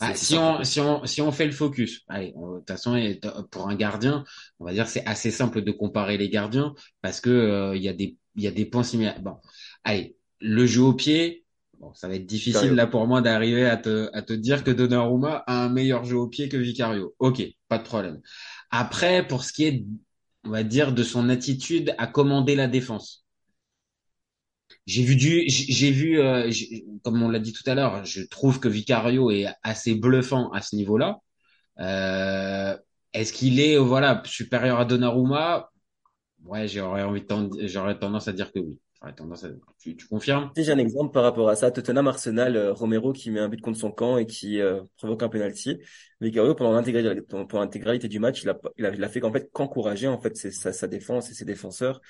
Ah, 0.00 0.14
si 0.14 0.36
on 0.36 0.64
si 0.64 0.80
on 0.80 1.04
si 1.06 1.22
on 1.22 1.32
fait 1.32 1.46
le 1.46 1.52
focus, 1.52 2.02
allez, 2.08 2.32
de 2.32 2.58
toute 2.58 2.68
façon 2.68 3.00
pour 3.50 3.68
un 3.68 3.74
gardien, 3.74 4.24
on 4.60 4.64
va 4.64 4.72
dire 4.72 4.88
c'est 4.88 5.04
assez 5.06 5.30
simple 5.30 5.62
de 5.62 5.70
comparer 5.70 6.16
les 6.16 6.28
gardiens 6.28 6.74
parce 7.00 7.20
que 7.20 7.30
euh, 7.30 7.76
il 7.76 7.82
y 7.82 7.88
a 7.88 7.92
des 7.92 8.16
il 8.34 8.42
y 8.42 8.46
a 8.46 8.50
des 8.50 8.64
points 8.64 8.82
similaires. 8.82 9.20
Bon, 9.20 9.36
allez, 9.84 10.16
le 10.40 10.66
jeu 10.66 10.82
au 10.82 10.94
pied, 10.94 11.44
bon, 11.78 11.92
ça 11.94 12.08
va 12.08 12.14
être 12.14 12.26
difficile 12.26 12.72
là 12.72 12.86
pour 12.86 13.06
moi 13.06 13.20
d'arriver 13.20 13.66
à 13.66 13.76
te 13.76 14.08
à 14.14 14.22
te 14.22 14.32
dire 14.32 14.64
que 14.64 14.70
Donnarumma 14.70 15.44
a 15.46 15.64
un 15.64 15.68
meilleur 15.68 16.04
jeu 16.04 16.16
au 16.16 16.28
pied 16.28 16.48
que 16.48 16.56
Vicario. 16.56 17.14
Ok, 17.18 17.42
pas 17.68 17.78
de 17.78 17.84
problème. 17.84 18.20
Après, 18.70 19.26
pour 19.26 19.44
ce 19.44 19.52
qui 19.52 19.64
est, 19.64 19.84
on 20.44 20.50
va 20.50 20.62
dire, 20.62 20.92
de 20.92 21.02
son 21.02 21.28
attitude 21.28 21.94
à 21.98 22.06
commander 22.06 22.56
la 22.56 22.68
défense 22.68 23.21
j'ai 24.86 25.02
vu 25.02 25.16
du, 25.16 25.44
j'ai 25.48 25.90
vu, 25.90 26.20
euh, 26.20 26.50
comme 27.04 27.22
on 27.22 27.28
l'a 27.28 27.38
dit 27.38 27.52
tout 27.52 27.68
à 27.70 27.74
l'heure, 27.74 28.04
je 28.04 28.22
trouve 28.22 28.60
que 28.60 28.68
Vicario 28.68 29.30
est 29.30 29.46
assez 29.62 29.94
bluffant 29.94 30.50
à 30.50 30.60
ce 30.60 30.76
niveau-là. 30.76 31.18
Euh, 31.78 32.76
Est-ce 33.12 33.32
qu'il 33.32 33.60
est, 33.60 33.76
voilà, 33.76 34.22
supérieur 34.24 34.80
à 34.80 34.84
Donnarumma? 34.84 35.70
Ouais, 36.44 36.66
j'aurais 36.66 37.02
envie 37.02 37.22
de, 37.22 37.66
j'aurais 37.66 37.98
tendance 37.98 38.26
à 38.28 38.32
dire 38.32 38.52
que 38.52 38.58
oui. 38.58 38.80
Tendance 39.16 39.42
à... 39.44 39.48
tu, 39.80 39.96
tu 39.96 40.06
confirmes? 40.06 40.52
J'ai 40.56 40.70
un 40.70 40.78
exemple 40.78 41.12
par 41.12 41.24
rapport 41.24 41.48
à 41.48 41.56
ça. 41.56 41.72
Tottenham 41.72 42.06
Arsenal, 42.06 42.56
euh, 42.56 42.72
Romero 42.72 43.12
qui 43.12 43.32
met 43.32 43.40
un 43.40 43.48
but 43.48 43.60
contre 43.60 43.76
son 43.76 43.90
camp 43.90 44.16
et 44.16 44.26
qui 44.26 44.60
euh, 44.60 44.80
provoque 44.96 45.24
un 45.24 45.28
penalty. 45.28 45.78
Vicario 46.20 46.54
pendant 46.54 46.72
l'intégralité 46.72 48.06
du 48.06 48.20
match, 48.20 48.44
il 48.44 48.48
a, 48.48 48.60
il 48.78 48.86
a, 48.86 48.94
il 48.94 49.02
a 49.02 49.08
fait 49.08 49.18
qu'en 49.18 49.32
fait 49.32 49.50
qu'encourager 49.52 50.06
en 50.06 50.20
fait 50.20 50.36
sa, 50.36 50.72
sa 50.72 50.86
défense 50.86 51.30
et 51.30 51.34
ses 51.34 51.44
défenseurs. 51.44 52.00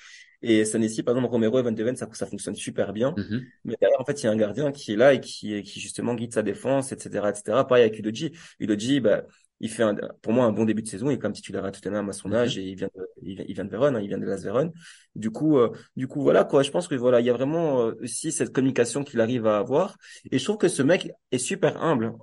Et 0.43 0.65
ça 0.65 0.77
nécessite, 0.77 1.05
par 1.05 1.15
exemple, 1.15 1.31
Romero 1.31 1.57
et 1.57 1.61
Van 1.61 1.71
de 1.71 1.83
Ven, 1.83 1.95
ça, 1.95 2.07
ça 2.11 2.27
fonctionne 2.27 2.55
super 2.55 2.91
bien. 2.91 3.11
Mm-hmm. 3.11 3.43
Mais 3.63 3.75
derrière, 3.79 3.99
en 3.99 4.05
fait, 4.05 4.21
il 4.21 4.25
y 4.25 4.29
a 4.29 4.31
un 4.31 4.35
gardien 4.35 4.71
qui 4.71 4.91
est 4.91 4.97
là 4.97 5.13
et 5.13 5.21
qui, 5.21 5.63
qui 5.63 5.79
justement 5.79 6.13
guide 6.15 6.33
sa 6.33 6.43
défense, 6.43 6.91
etc., 6.91 7.29
etc. 7.29 7.63
Pareil 7.67 7.85
avec 7.85 7.97
Udoji. 7.97 8.33
Udoji, 8.59 8.99
bah, 8.99 9.23
il 9.61 9.69
fait 9.69 9.83
un, 9.83 9.95
pour 10.21 10.33
moi 10.33 10.45
un 10.45 10.51
bon 10.51 10.65
début 10.65 10.81
de 10.81 10.87
saison. 10.87 11.09
Il 11.09 11.13
est 11.13 11.17
comme 11.17 11.31
titulaire 11.31 11.63
à 11.63 11.71
Tottenham 11.71 12.09
à 12.09 12.13
son 12.13 12.29
mm-hmm. 12.29 12.35
âge 12.35 12.57
et 12.57 12.63
il 12.63 12.75
vient 12.75 12.89
de, 12.93 13.07
il 13.21 13.53
vient 13.53 13.63
de 13.63 13.69
Vérone, 13.69 13.95
hein, 13.95 14.01
il 14.01 14.09
vient 14.09 14.17
de 14.17 14.25
Las 14.25 14.43
Vérone. 14.43 14.71
Du 15.15 15.31
coup, 15.31 15.57
euh, 15.57 15.71
du 15.95 16.07
coup, 16.07 16.21
voilà 16.21 16.43
quoi. 16.43 16.61
Je 16.61 16.71
pense 16.71 16.89
que 16.89 16.95
voilà, 16.95 17.21
il 17.21 17.25
y 17.25 17.29
a 17.29 17.33
vraiment 17.33 17.81
euh, 17.81 17.93
aussi 18.01 18.33
cette 18.33 18.51
communication 18.51 19.05
qu'il 19.05 19.21
arrive 19.21 19.47
à 19.47 19.59
avoir. 19.59 19.97
Et 20.29 20.39
je 20.39 20.43
trouve 20.43 20.57
que 20.57 20.67
ce 20.67 20.83
mec 20.83 21.09
est 21.31 21.37
super 21.37 21.81
humble 21.81 22.13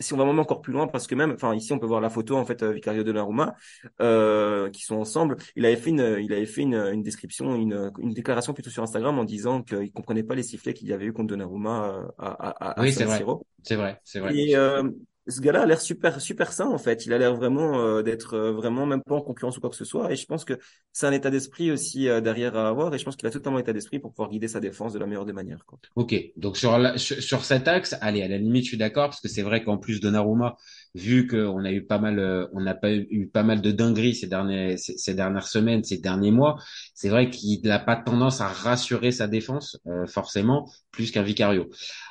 si 0.00 0.12
on 0.12 0.16
va 0.16 0.24
même 0.24 0.38
encore 0.38 0.60
plus 0.60 0.72
loin, 0.72 0.86
parce 0.88 1.06
que 1.06 1.14
même, 1.14 1.32
enfin 1.32 1.54
ici 1.54 1.72
on 1.72 1.78
peut 1.78 1.86
voir 1.86 2.00
la 2.00 2.10
photo 2.10 2.36
en 2.36 2.44
fait 2.44 2.62
euh, 2.62 2.72
Vicario 2.72 3.04
Donnarumma 3.04 3.54
euh, 4.00 4.70
qui 4.70 4.82
sont 4.82 4.96
ensemble. 4.96 5.36
Il 5.56 5.64
avait 5.66 5.76
fait 5.76 5.90
une, 5.90 6.18
il 6.20 6.32
avait 6.32 6.46
fait 6.46 6.62
une, 6.62 6.74
une 6.74 7.02
description, 7.02 7.54
une, 7.54 7.90
une 7.98 8.12
déclaration 8.12 8.52
plutôt 8.54 8.70
sur 8.70 8.82
Instagram 8.82 9.18
en 9.18 9.24
disant 9.24 9.62
qu'il 9.62 9.92
comprenait 9.92 10.22
pas 10.24 10.34
les 10.34 10.42
sifflets 10.42 10.74
qu'il 10.74 10.88
y 10.88 10.92
avait 10.92 11.06
eu 11.06 11.12
contre 11.12 11.28
Donnarumma 11.28 11.84
euh, 11.86 12.08
à, 12.18 12.48
à, 12.48 12.80
à, 12.80 12.80
Oui, 12.80 12.88
à 12.88 12.92
c'est 12.92 13.04
San 13.04 13.06
vrai. 13.06 13.24
C'est 13.62 13.76
vrai, 13.76 14.00
c'est 14.04 14.20
vrai. 14.20 14.34
Et 14.36 14.56
euh, 14.56 14.82
ce 15.26 15.40
gars-là 15.40 15.62
a 15.62 15.66
l'air 15.66 15.80
super 15.80 16.20
super 16.20 16.52
sain 16.52 16.66
en 16.66 16.78
fait. 16.78 17.06
Il 17.06 17.12
a 17.12 17.18
l'air 17.18 17.34
vraiment 17.34 17.78
euh, 17.80 18.02
d'être 18.02 18.34
euh, 18.34 18.52
vraiment 18.52 18.86
même 18.86 19.02
pas 19.02 19.14
en 19.14 19.22
concurrence 19.22 19.56
ou 19.56 19.60
quoi 19.60 19.70
que 19.70 19.76
ce 19.76 19.84
soit. 19.84 20.12
Et 20.12 20.16
je 20.16 20.26
pense 20.26 20.44
que 20.44 20.58
c'est 20.92 21.06
un 21.06 21.12
état 21.12 21.30
d'esprit 21.30 21.70
aussi 21.70 22.08
euh, 22.08 22.20
derrière 22.20 22.56
à 22.56 22.68
avoir. 22.68 22.94
Et 22.94 22.98
je 22.98 23.04
pense 23.04 23.16
qu'il 23.16 23.26
a 23.26 23.30
totalement 23.30 23.58
état 23.58 23.72
d'esprit 23.72 23.98
pour 23.98 24.12
pouvoir 24.12 24.30
guider 24.30 24.48
sa 24.48 24.60
défense 24.60 24.92
de 24.92 24.98
la 24.98 25.06
meilleure 25.06 25.24
des 25.24 25.32
manières. 25.32 25.64
Ok, 25.96 26.14
donc 26.36 26.56
sur, 26.56 26.78
sur 26.98 27.44
cet 27.44 27.68
axe, 27.68 27.96
allez, 28.00 28.22
à 28.22 28.28
la 28.28 28.38
limite, 28.38 28.64
je 28.64 28.68
suis 28.68 28.78
d'accord, 28.78 29.08
parce 29.08 29.20
que 29.20 29.28
c'est 29.28 29.42
vrai 29.42 29.64
qu'en 29.64 29.78
plus 29.78 30.00
Donnarumma, 30.00 30.56
vu 30.94 31.26
qu'on 31.26 31.64
a 31.64 31.72
eu 31.72 31.84
pas 31.84 31.98
mal, 31.98 32.18
euh, 32.18 32.46
on 32.52 32.60
n'a 32.60 32.74
pas 32.74 32.92
eu, 32.92 33.28
pas 33.32 33.42
mal 33.42 33.60
de 33.60 33.70
dingueries 33.72 34.14
ces 34.14 34.26
derniers, 34.28 34.76
ces, 34.76 34.96
ces 34.96 35.14
dernières 35.14 35.48
semaines, 35.48 35.82
ces 35.84 35.98
derniers 35.98 36.30
mois, 36.30 36.56
c'est 36.94 37.08
vrai 37.08 37.30
qu'il 37.30 37.62
n'a 37.64 37.78
pas 37.80 37.96
tendance 37.96 38.40
à 38.40 38.48
rassurer 38.48 39.10
sa 39.10 39.26
défense, 39.26 39.78
euh, 39.86 40.06
forcément, 40.06 40.70
plus 40.92 41.10
qu'un 41.10 41.22
Vicario. 41.24 41.68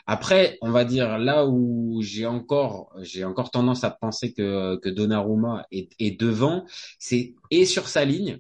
Après, 0.08 0.58
on 0.62 0.72
va 0.72 0.86
dire 0.86 1.18
là 1.18 1.46
où 1.48 2.02
j'ai 2.02 2.26
encore, 2.26 2.92
j'ai 3.02 3.24
encore 3.26 3.52
tendance 3.52 3.84
à 3.84 3.90
penser 3.92 4.34
que 4.34 4.78
que 4.78 4.90
Donnarumma 4.90 5.66
est, 5.72 5.90
est 6.00 6.20
devant, 6.20 6.66
c'est 7.00 7.36
et 7.52 7.66
sur 7.66 7.88
sa 7.88 8.06
ligne 8.06 8.40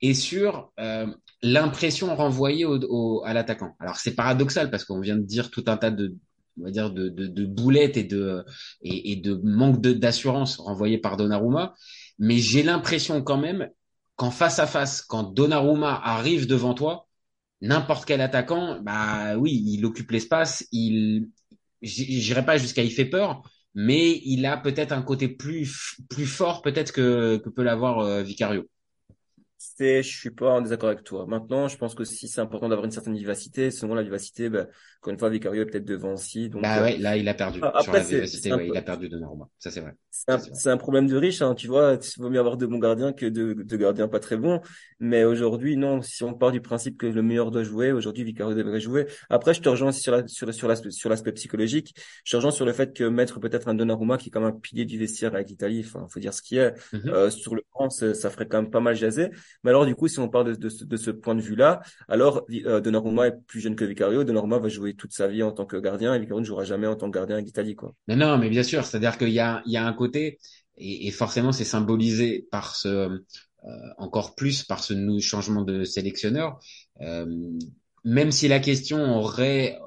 et 0.00 0.14
sur 0.14 0.72
euh, 0.80 1.06
l'impression 1.42 2.14
renvoyée 2.16 2.64
au, 2.64 2.78
au- 2.84 3.22
à 3.24 3.34
l'attaquant. 3.34 3.74
Alors 3.80 3.96
c'est 3.96 4.14
paradoxal 4.14 4.70
parce 4.70 4.84
qu'on 4.84 5.00
vient 5.00 5.16
de 5.16 5.22
dire 5.24 5.50
tout 5.50 5.64
un 5.66 5.76
tas 5.76 5.90
de 5.90 6.16
on 6.58 6.64
va 6.64 6.70
dire 6.70 6.90
de, 6.90 7.44
boulettes 7.46 7.96
et 7.96 8.04
de 8.04 9.40
manque 9.42 9.80
d'assurance 9.80 10.58
renvoyées 10.58 10.98
par 10.98 11.16
Donnarumma, 11.16 11.74
mais 12.18 12.38
j'ai 12.38 12.62
l'impression 12.62 13.22
quand 13.22 13.38
même 13.38 13.70
qu'en 14.16 14.30
face 14.30 14.58
à 14.58 14.66
face, 14.66 15.02
quand 15.02 15.22
Donnarumma 15.22 16.00
arrive 16.04 16.46
devant 16.46 16.74
toi, 16.74 17.08
n'importe 17.60 18.04
quel 18.04 18.20
attaquant, 18.20 18.80
bah 18.82 19.36
oui, 19.36 19.62
il 19.66 19.84
occupe 19.84 20.10
l'espace, 20.10 20.66
il 20.72 21.28
j'irai 21.82 22.44
pas 22.44 22.58
jusqu'à 22.58 22.82
il 22.82 22.90
fait 22.90 23.06
peur, 23.06 23.42
mais 23.74 24.20
il 24.24 24.44
a 24.44 24.56
peut-être 24.56 24.92
un 24.92 25.02
côté 25.02 25.28
plus 25.28 25.66
fort 25.66 26.60
peut-être 26.62 26.92
que 26.92 27.36
peut 27.38 27.62
l'avoir 27.62 28.00
euh, 28.00 28.22
Vicario. 28.22 28.68
C'est, 29.56 30.02
je 30.02 30.18
suis 30.18 30.30
pas 30.30 30.52
en 30.52 30.62
désaccord 30.62 30.88
avec 30.88 31.04
toi. 31.04 31.26
Maintenant, 31.26 31.68
je 31.68 31.76
pense 31.76 31.94
que 31.94 32.04
si 32.04 32.28
c'est 32.28 32.40
important 32.40 32.68
d'avoir 32.68 32.86
une 32.86 32.90
certaine 32.90 33.16
vivacité, 33.16 33.70
selon 33.70 33.94
la 33.94 34.02
vivacité, 34.02 34.48
ben, 34.48 34.66
encore 35.00 35.12
une 35.14 35.18
fois, 35.18 35.30
Vicario 35.30 35.62
est 35.62 35.66
peut-être 35.66 35.86
devant 35.86 36.12
aussi. 36.12 36.50
Donc, 36.50 36.62
Bah 36.62 36.78
euh, 36.78 36.82
ouais, 36.84 36.98
là 36.98 37.16
il 37.16 37.26
a 37.26 37.32
perdu 37.34 37.60
Ah, 37.62 37.72
sur 37.80 37.92
après, 37.92 38.02
la 38.12 38.56
ouais, 38.56 38.68
il 38.68 38.76
a 38.76 38.82
perdu 38.82 39.08
Donnarumma, 39.08 39.48
ça 39.58 39.70
c'est 39.70 39.80
vrai. 39.80 39.94
C'est 40.12 40.68
un, 40.70 40.76
problème 40.76 41.06
de 41.06 41.16
riche, 41.16 41.40
hein, 41.40 41.54
tu 41.54 41.68
vois. 41.68 41.96
Il 42.16 42.22
vaut 42.22 42.28
mieux 42.30 42.40
avoir 42.40 42.56
de 42.56 42.66
bons 42.66 42.78
gardiens 42.78 43.12
que 43.12 43.26
de, 43.26 43.54
de 43.54 43.76
gardiens 43.76 44.08
pas 44.08 44.18
très 44.18 44.36
bons. 44.36 44.60
Mais 44.98 45.24
aujourd'hui, 45.24 45.76
non, 45.76 46.02
si 46.02 46.24
on 46.24 46.34
part 46.34 46.50
du 46.52 46.60
principe 46.60 46.98
que 46.98 47.06
le 47.06 47.22
meilleur 47.22 47.50
doit 47.50 47.62
jouer, 47.62 47.92
aujourd'hui, 47.92 48.24
Vicario 48.24 48.54
devrait 48.54 48.80
jouer. 48.80 49.06
Après, 49.30 49.54
je 49.54 49.60
te 49.62 49.68
rejoins 49.68 49.88
aussi 49.90 50.00
sur 50.00 50.12
la, 50.12 50.26
sur, 50.26 50.52
sur 50.52 50.68
l'aspect, 50.68 50.90
sur 50.90 51.08
l'aspect 51.08 51.32
psychologique. 51.32 51.94
Je 52.24 52.32
te 52.32 52.36
rejoins 52.36 52.50
sur 52.50 52.66
le 52.66 52.72
fait 52.72 52.92
que 52.94 53.04
mettre 53.04 53.38
peut-être 53.40 53.68
un 53.68 53.74
Donnarumma 53.74 54.18
qui 54.18 54.28
est 54.28 54.32
comme 54.32 54.44
un 54.44 54.52
pilier 54.52 54.84
du 54.84 54.98
vestiaire 54.98 55.32
avec 55.34 55.48
l'Italie, 55.48 55.82
enfin, 55.86 56.06
faut 56.10 56.20
dire 56.20 56.34
ce 56.34 56.42
qui 56.42 56.56
est, 56.58 56.74
Mhm. 56.92 57.08
euh, 57.08 57.30
sur 57.30 57.54
le 57.54 57.62
banc, 57.72 57.88
ça 57.88 58.30
ferait 58.30 58.46
quand 58.48 58.60
même 58.60 58.70
pas 58.70 58.80
mal 58.80 58.96
jaser. 58.96 59.30
Mais 59.64 59.70
alors, 59.70 59.86
du 59.86 59.94
coup, 59.94 60.08
si 60.08 60.18
on 60.18 60.28
part 60.28 60.44
de, 60.44 60.54
de, 60.54 60.68
ce- 60.68 60.84
de 60.84 60.96
ce 60.96 61.10
point 61.10 61.34
de 61.34 61.40
vue-là, 61.40 61.80
alors, 62.08 62.44
euh, 62.66 62.80
Donnarumma 62.80 63.28
est 63.28 63.36
plus 63.46 63.60
jeune 63.60 63.76
que 63.76 63.84
Vicario. 63.84 64.24
Donnarumma 64.24 64.58
va 64.58 64.68
jouer 64.68 64.89
toute 64.94 65.12
sa 65.12 65.28
vie 65.28 65.42
en 65.42 65.52
tant 65.52 65.66
que 65.66 65.76
gardien 65.76 66.14
et 66.14 66.18
Vicario 66.18 66.40
ne 66.40 66.44
jouera 66.44 66.64
jamais 66.64 66.86
en 66.86 66.96
tant 66.96 67.10
que 67.10 67.16
gardien 67.16 67.36
avec 67.36 67.46
l'Italie, 67.46 67.74
quoi. 67.74 67.94
Non, 68.08 68.16
non, 68.16 68.38
mais 68.38 68.50
bien 68.50 68.62
sûr, 68.62 68.84
c'est-à-dire 68.84 69.18
qu'il 69.18 69.30
y 69.30 69.40
a, 69.40 69.62
il 69.66 69.72
y 69.72 69.76
a 69.76 69.86
un 69.86 69.92
côté, 69.92 70.38
et, 70.76 71.10
forcément 71.10 71.52
c'est 71.52 71.64
symbolisé 71.64 72.46
par 72.50 72.74
ce, 72.74 72.88
euh, 72.88 73.18
encore 73.98 74.34
plus 74.34 74.62
par 74.62 74.82
ce 74.82 74.94
changement 75.20 75.62
de 75.62 75.84
sélectionneur, 75.84 76.58
euh, 77.00 77.26
même 78.04 78.30
si 78.30 78.48
la 78.48 78.60
question 78.60 79.16
aurait 79.18 79.78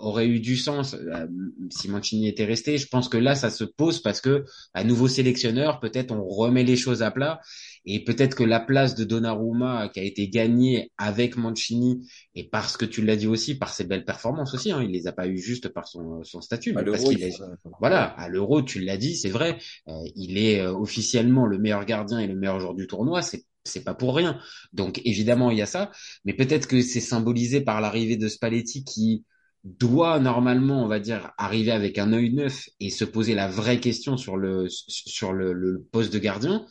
aurait 0.00 0.26
eu 0.28 0.40
du 0.40 0.56
sens 0.56 0.94
euh, 0.94 1.26
si 1.70 1.88
Mancini 1.88 2.28
était 2.28 2.44
resté, 2.44 2.78
je 2.78 2.86
pense 2.88 3.08
que 3.08 3.16
là 3.18 3.34
ça 3.34 3.50
se 3.50 3.64
pose 3.64 4.00
parce 4.02 4.20
que 4.20 4.44
à 4.74 4.84
nouveau 4.84 5.08
sélectionneur, 5.08 5.80
peut-être 5.80 6.12
on 6.12 6.24
remet 6.26 6.64
les 6.64 6.76
choses 6.76 7.02
à 7.02 7.10
plat. 7.10 7.40
Et 7.86 8.04
peut-être 8.04 8.34
que 8.36 8.44
la 8.44 8.60
place 8.60 8.94
de 8.94 9.04
Donnarumma 9.04 9.88
qui 9.88 10.00
a 10.00 10.02
été 10.02 10.28
gagnée 10.28 10.90
avec 10.98 11.36
Mancini 11.36 12.06
et 12.34 12.44
parce 12.48 12.76
que 12.76 12.84
tu 12.84 13.02
l'as 13.02 13.16
dit 13.16 13.26
aussi 13.26 13.56
par 13.58 13.72
ses 13.72 13.84
belles 13.84 14.04
performances 14.04 14.54
aussi, 14.54 14.70
hein, 14.72 14.82
il 14.82 14.90
les 14.90 15.06
a 15.06 15.12
pas 15.12 15.26
eu 15.26 15.38
juste 15.38 15.68
par 15.68 15.88
son, 15.88 16.22
son 16.24 16.40
statut, 16.40 16.74
mais 16.74 16.86
parce 16.86 17.04
qu'il 17.04 17.20
il 17.20 17.22
est 17.22 17.32
faut- 17.32 17.56
voilà, 17.80 18.04
à 18.04 18.28
l'Euro, 18.28 18.62
tu 18.62 18.80
l'as 18.80 18.96
dit, 18.96 19.16
c'est 19.16 19.30
vrai, 19.30 19.58
euh, 19.88 19.92
il 20.16 20.38
est 20.38 20.60
euh, 20.60 20.72
officiellement 20.72 21.46
le 21.46 21.58
meilleur 21.58 21.84
gardien 21.84 22.18
et 22.18 22.26
le 22.26 22.36
meilleur 22.36 22.60
joueur 22.60 22.74
du 22.74 22.86
tournoi, 22.86 23.22
c'est 23.22 23.44
c'est 23.64 23.84
pas 23.84 23.94
pour 23.94 24.16
rien. 24.16 24.40
Donc 24.72 25.02
évidemment, 25.04 25.50
il 25.50 25.58
y 25.58 25.62
a 25.62 25.66
ça, 25.66 25.90
mais 26.24 26.32
peut-être 26.32 26.66
que 26.66 26.80
c'est 26.80 27.00
symbolisé 27.00 27.60
par 27.60 27.80
l'arrivée 27.82 28.16
de 28.16 28.26
Spalletti 28.26 28.84
qui 28.84 29.24
doit 29.64 30.20
normalement, 30.20 30.82
on 30.84 30.88
va 30.88 31.00
dire, 31.00 31.32
arriver 31.38 31.72
avec 31.72 31.98
un 31.98 32.12
œil 32.12 32.32
neuf 32.32 32.68
et 32.80 32.90
se 32.90 33.04
poser 33.04 33.34
la 33.34 33.48
vraie 33.48 33.80
question 33.80 34.16
sur 34.16 34.36
le 34.36 34.66
sur 34.68 35.32
le, 35.32 35.86
poste 35.92 36.12
de 36.12 36.18
gardien. 36.18 36.66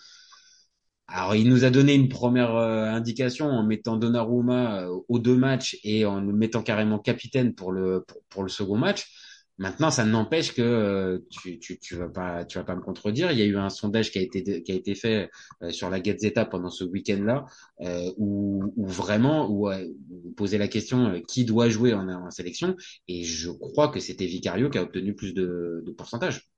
Alors, 1.07 1.35
il 1.35 1.49
nous 1.49 1.65
a 1.65 1.71
donné 1.71 1.95
une 1.95 2.07
première 2.09 2.55
euh, 2.55 2.85
indication 2.85 3.47
en 3.47 3.63
mettant 3.63 3.97
Donnarumma 3.97 4.83
euh, 4.83 4.99
aux 5.07 5.19
deux 5.19 5.35
matchs 5.35 5.79
et 5.83 6.05
en 6.05 6.21
le 6.21 6.33
mettant 6.33 6.61
carrément 6.61 6.99
capitaine 6.99 7.55
pour 7.55 7.71
le 7.71 8.03
pour, 8.07 8.21
pour 8.29 8.43
le 8.43 8.49
second 8.49 8.77
match. 8.77 9.07
Maintenant, 9.59 9.91
ça 9.91 10.05
n'empêche 10.05 10.53
que 10.53 10.61
euh, 10.61 11.19
tu, 11.29 11.59
tu 11.59 11.77
tu 11.79 11.95
vas 11.95 12.07
pas 12.09 12.45
tu 12.45 12.57
vas 12.57 12.63
pas 12.63 12.75
me 12.75 12.81
contredire. 12.81 13.31
Il 13.31 13.37
y 13.39 13.41
a 13.41 13.45
eu 13.45 13.57
un 13.57 13.69
sondage 13.69 14.09
qui 14.11 14.17
a 14.19 14.21
été 14.21 14.63
qui 14.63 14.71
a 14.71 14.75
été 14.75 14.95
fait 14.95 15.29
euh, 15.61 15.69
sur 15.71 15.89
la 15.89 15.99
Gazzetta 15.99 16.45
pendant 16.45 16.69
ce 16.69 16.85
week-end-là 16.85 17.45
euh, 17.81 18.11
où, 18.17 18.73
où 18.77 18.87
vraiment 18.87 19.49
où 19.49 19.69
euh, 19.69 19.85
vous 20.09 20.31
posez 20.31 20.57
la 20.57 20.69
question 20.69 21.21
qui 21.27 21.43
doit 21.45 21.69
jouer 21.69 21.93
en, 21.93 22.07
en 22.07 22.31
sélection 22.31 22.75
et 23.09 23.23
je 23.25 23.51
crois 23.51 23.89
que 23.89 23.99
c'était 23.99 24.25
Vicario 24.27 24.69
qui 24.69 24.77
a 24.77 24.83
obtenu 24.83 25.13
plus 25.13 25.33
de, 25.33 25.83
de 25.85 25.91
pourcentage. 25.91 26.49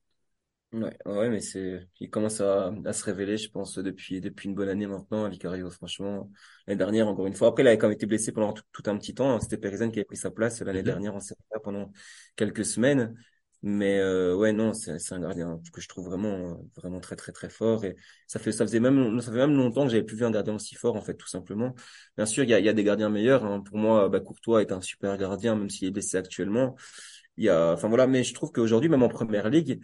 Ouais, 0.74 0.98
ouais, 1.06 1.30
mais 1.30 1.42
c'est, 1.42 1.86
il 2.00 2.10
commence 2.10 2.40
à, 2.40 2.72
à 2.86 2.94
se 2.94 3.04
révéler, 3.04 3.36
je 3.36 3.50
pense, 3.50 3.78
depuis, 3.78 4.22
depuis 4.22 4.48
une 4.48 4.56
bonne 4.56 4.70
année 4.70 4.88
maintenant, 4.88 5.28
Vicario, 5.28 5.70
franchement. 5.70 6.32
L'année 6.66 6.78
dernière, 6.78 7.10
encore 7.10 7.28
une 7.28 7.34
fois. 7.34 7.50
Après, 7.50 7.62
il 7.64 7.68
avait 7.68 7.78
quand 7.78 7.88
même 7.90 7.96
été 7.96 8.06
blessé 8.06 8.32
pendant 8.32 8.54
tout, 8.54 8.64
tout 8.72 8.84
un 8.86 8.98
petit 8.98 9.14
temps. 9.14 9.38
C'était 9.42 9.58
Perezen 9.58 9.92
qui 9.92 10.00
avait 10.00 10.06
pris 10.06 10.16
sa 10.16 10.32
place 10.32 10.62
l'année 10.62 10.80
Mhm. 10.80 10.86
dernière 10.86 11.16
en 11.16 11.20
Serie 11.20 11.42
A 11.54 11.60
pendant 11.60 11.92
quelques 12.38 12.64
semaines. 12.64 13.14
Mais, 13.64 14.00
euh, 14.00 14.34
ouais, 14.34 14.54
non, 14.54 14.72
c'est, 14.74 14.98
c'est 14.98 15.14
un 15.14 15.20
gardien 15.20 15.60
que 15.74 15.82
je 15.82 15.90
trouve 15.90 16.06
vraiment, 16.06 16.62
vraiment 16.78 17.02
très, 17.02 17.18
très, 17.18 17.34
très 17.34 17.50
fort. 17.50 17.84
Et 17.84 17.98
ça 18.26 18.40
fait, 18.40 18.54
ça 18.54 18.66
faisait 18.66 18.80
même, 18.80 19.20
ça 19.20 19.30
fait 19.32 19.38
même 19.38 19.54
longtemps 19.58 19.84
que 19.84 19.92
j'avais 19.92 20.04
plus 20.04 20.16
vu 20.16 20.24
un 20.26 20.32
gardien 20.32 20.56
aussi 20.56 20.76
fort, 20.76 20.96
en 20.96 21.02
fait, 21.02 21.16
tout 21.16 21.28
simplement. 21.28 21.76
Bien 22.16 22.26
sûr, 22.26 22.44
il 22.46 22.50
y 22.50 22.54
a, 22.54 22.60
il 22.60 22.66
y 22.66 22.70
a 22.70 22.74
des 22.74 22.84
gardiens 22.86 23.10
meilleurs, 23.10 23.44
hein. 23.46 23.60
Pour 23.62 23.78
moi, 23.78 24.08
bah, 24.08 24.22
Courtois 24.22 24.62
est 24.62 24.72
un 24.72 24.80
super 24.82 25.18
gardien, 25.18 25.56
même 25.56 25.70
s'il 25.70 25.90
est 25.90 25.92
blessé 25.92 26.16
actuellement. 26.18 26.76
Il 27.38 27.46
y 27.46 27.50
a, 27.50 27.74
enfin 27.74 27.88
voilà, 27.88 28.08
mais 28.08 28.24
je 28.24 28.34
trouve 28.34 28.52
qu'aujourd'hui, 28.52 28.90
même 28.90 29.04
en 29.04 29.10
première 29.10 29.50
ligue, 29.50 29.82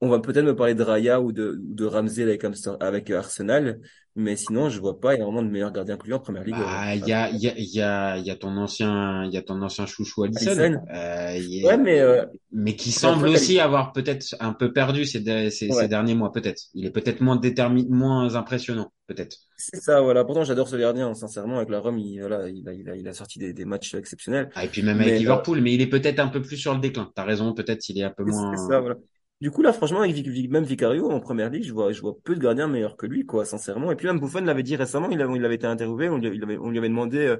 on 0.00 0.08
va 0.08 0.18
peut-être 0.20 0.44
me 0.44 0.54
parler 0.54 0.74
de 0.74 0.82
Raya 0.82 1.20
ou 1.20 1.32
de, 1.32 1.58
ou 1.62 1.74
de 1.74 1.84
Ramsey 1.84 2.22
avec, 2.22 2.44
Amster- 2.44 2.76
avec 2.80 3.10
Arsenal, 3.10 3.80
mais 4.14 4.36
sinon, 4.36 4.68
je 4.70 4.80
vois 4.80 4.98
pas 4.98 5.14
énormément 5.14 5.42
de 5.42 5.48
meilleurs 5.50 5.72
gardiens 5.72 5.96
que 5.96 6.06
lui 6.06 6.14
en 6.14 6.18
première 6.20 6.44
ligue. 6.44 6.54
Euh, 6.54 6.94
il 6.94 7.06
y 7.06 7.12
a, 7.12 7.28
il 7.30 7.38
y 7.38 7.48
a, 7.48 7.52
il 7.56 7.64
y 7.74 7.80
a, 7.82 8.16
il 8.18 8.24
y 8.26 8.30
a 8.30 8.36
ton 8.36 8.56
ancien, 8.56 9.24
il 9.24 9.32
y 9.32 9.36
a 9.36 9.42
ton 9.42 9.60
ancien 9.62 9.84
chouchou 9.86 10.24
Alisson, 10.24 10.50
Alisson. 10.58 10.80
euh, 10.94 11.36
il 11.38 11.60
est- 11.60 11.66
Ouais, 11.66 11.76
mais, 11.78 12.00
euh, 12.00 12.24
mais 12.52 12.76
qui 12.76 12.92
semble 12.92 13.28
aussi 13.28 13.58
avoir 13.60 13.92
peut-être 13.92 14.34
un 14.40 14.52
peu 14.52 14.72
perdu 14.72 15.04
ces, 15.04 15.20
de- 15.20 15.50
ces, 15.50 15.68
Ouais. 15.68 15.82
ces 15.82 15.88
derniers 15.88 16.14
mois, 16.14 16.32
peut-être. 16.32 16.62
Il 16.74 16.86
est 16.86 16.90
peut-être 16.90 17.20
moins 17.20 17.36
déterminé, 17.36 17.88
moins 17.90 18.34
impressionnant, 18.36 18.92
peut-être. 19.06 19.36
c'est 19.56 19.80
ça, 19.82 20.00
voilà. 20.00 20.24
Pourtant, 20.24 20.44
j'adore 20.44 20.68
ce 20.68 20.76
gardien, 20.76 21.08
hein, 21.08 21.14
sincèrement, 21.14 21.56
avec 21.56 21.68
la 21.70 21.80
Rome, 21.80 21.98
il, 21.98 22.20
voilà, 22.20 22.48
il 22.48 22.68
a, 22.68 22.72
il 22.72 22.88
a, 22.88 22.96
il 22.96 23.08
a 23.08 23.12
sorti 23.12 23.38
des, 23.38 23.52
des 23.52 23.64
matchs 23.64 23.94
exceptionnels. 23.94 24.50
Ah, 24.54 24.64
et 24.64 24.68
puis 24.68 24.82
même 24.82 24.98
Mais, 24.98 25.04
avec 25.04 25.14
euh, 25.16 25.18
Liverpool, 25.20 25.60
mais 25.60 25.74
il 25.74 25.80
est 25.80 25.86
peut-être 25.88 26.20
un 26.20 26.28
peu 26.28 26.40
plus 26.42 26.56
sur 26.56 26.74
le 26.74 26.80
déclin. 26.80 27.10
T'as 27.14 27.24
raison, 27.24 27.52
peut-être 27.54 27.88
il 27.88 27.98
est 27.98 28.04
un 28.04 28.10
peu 28.10 28.24
moins. 28.24 28.56
c'est 28.56 28.66
ça, 28.72 28.80
voilà. 28.80 28.96
Du 29.42 29.50
coup, 29.50 29.60
là, 29.62 29.72
franchement, 29.74 30.00
avec 30.00 30.16
même 30.50 30.64
Vicario 30.64 31.10
en 31.10 31.20
première 31.20 31.50
ligue, 31.50 31.64
je 31.64 31.72
vois, 31.72 31.92
je 31.92 32.00
vois 32.00 32.14
peu 32.24 32.34
de 32.34 32.40
gardiens 32.40 32.68
meilleurs 32.68 32.96
que 32.96 33.04
lui, 33.06 33.26
quoi, 33.26 33.44
sincèrement. 33.44 33.92
Et 33.92 33.96
puis 33.96 34.06
même 34.06 34.18
Buffon 34.18 34.40
l'avait 34.40 34.62
dit 34.62 34.76
récemment, 34.76 35.10
il 35.10 35.20
avait, 35.20 35.34
il 35.36 35.44
avait 35.44 35.56
été 35.56 35.66
interviewé, 35.66 36.08
on 36.08 36.16
lui, 36.16 36.42
avait, 36.42 36.56
on 36.56 36.70
lui 36.70 36.78
avait 36.78 36.88
demandé 36.88 37.18
euh, 37.18 37.36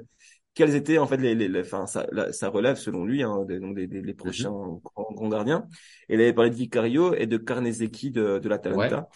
quels 0.53 0.75
étaient 0.75 0.99
en 0.99 1.07
fait 1.07 1.17
les, 1.17 1.33
les, 1.33 1.47
les- 1.47 1.61
enfin, 1.61 1.87
ça, 1.87 2.05
la- 2.11 2.31
ça 2.33 2.49
relève 2.49 2.75
selon 2.77 3.03
lui, 3.03 3.23
hein, 3.23 3.45
des, 3.45 3.59
donc 3.59 3.75
des, 3.75 3.87
des- 3.87 4.01
les 4.03 4.13
prochains 4.13 4.51
grands, 4.51 5.11
grands 5.11 5.27
gardiens. 5.29 5.67
Et 6.07 6.13
il 6.15 6.21
avait 6.21 6.33
parlé 6.33 6.51
de 6.51 6.55
Vicario 6.55 7.15
et 7.15 7.25
de 7.25 7.37
Carnesecchi 7.37 8.11
de, 8.11 8.37
de 8.39 8.49
l'Atalanta, 8.49 9.09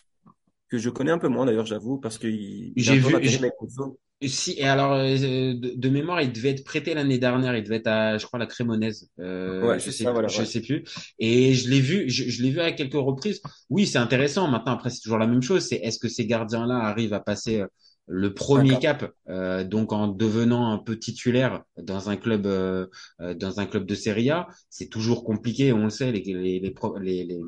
que 0.69 0.77
je 0.79 0.89
connais 0.89 1.11
un 1.11 1.19
peu 1.19 1.29
moins 1.29 1.45
d'ailleurs, 1.45 1.65
j'avoue, 1.67 1.99
parce 1.99 2.17
qu'il 2.19 2.75
J'ai 2.81 2.99
vu- 2.99 3.21
Si, 4.27 4.53
et 4.57 4.65
alors, 4.65 4.93
euh, 4.93 5.15
de, 5.17 5.73
de 5.75 5.89
mémoire, 5.89 6.21
il 6.21 6.31
devait 6.31 6.49
être 6.51 6.63
prêté 6.63 6.93
l'année 6.93 7.17
dernière. 7.17 7.55
Il 7.55 7.63
devait 7.63 7.77
être 7.77 7.87
à, 7.87 8.17
je 8.19 8.25
crois, 8.27 8.37
la 8.37 8.45
Crémonaise. 8.45 9.09
Euh, 9.19 9.67
Ouais, 9.67 9.79
je 9.79 9.89
sais, 9.89 10.03
ça, 10.03 10.11
voilà, 10.11 10.27
je 10.27 10.37
ouais. 10.39 10.45
sais 10.45 10.61
plus. 10.61 10.83
Et 11.17 11.53
je 11.55 11.69
l'ai 11.69 11.79
vu, 11.79 12.07
je, 12.09 12.29
je 12.29 12.43
l'ai 12.43 12.51
vu 12.51 12.59
à 12.59 12.71
quelques 12.71 12.93
reprises. 12.93 13.41
Oui, 13.69 13.87
c'est 13.87 13.97
intéressant. 13.97 14.47
Maintenant, 14.47 14.73
après, 14.73 14.91
c'est 14.91 15.01
toujours 15.01 15.17
la 15.17 15.25
même 15.27 15.41
chose. 15.41 15.63
C'est 15.67 15.77
est-ce 15.77 15.97
que 15.97 16.07
ces 16.07 16.27
gardiens-là 16.27 16.75
arrivent 16.75 17.13
à 17.13 17.19
passer 17.19 17.61
euh, 17.61 17.67
le 18.07 18.33
premier 18.33 18.77
cap, 18.77 19.09
euh, 19.29 19.63
donc 19.63 19.93
en 19.93 20.07
devenant 20.07 20.71
un 20.71 20.77
peu 20.77 20.99
titulaire 20.99 21.63
dans 21.77 22.09
un 22.09 22.17
club, 22.17 22.45
euh, 22.45 22.87
euh, 23.21 23.33
dans 23.33 23.59
un 23.59 23.65
club 23.65 23.85
de 23.87 23.95
Serie 23.95 24.29
A? 24.29 24.47
C'est 24.69 24.89
toujours 24.89 25.23
compliqué, 25.23 25.73
on 25.73 25.85
le 25.85 25.89
sait. 25.89 26.11
Les, 26.11 26.21
les, 26.21 26.59
les, 26.59 26.73
les, 27.01 27.39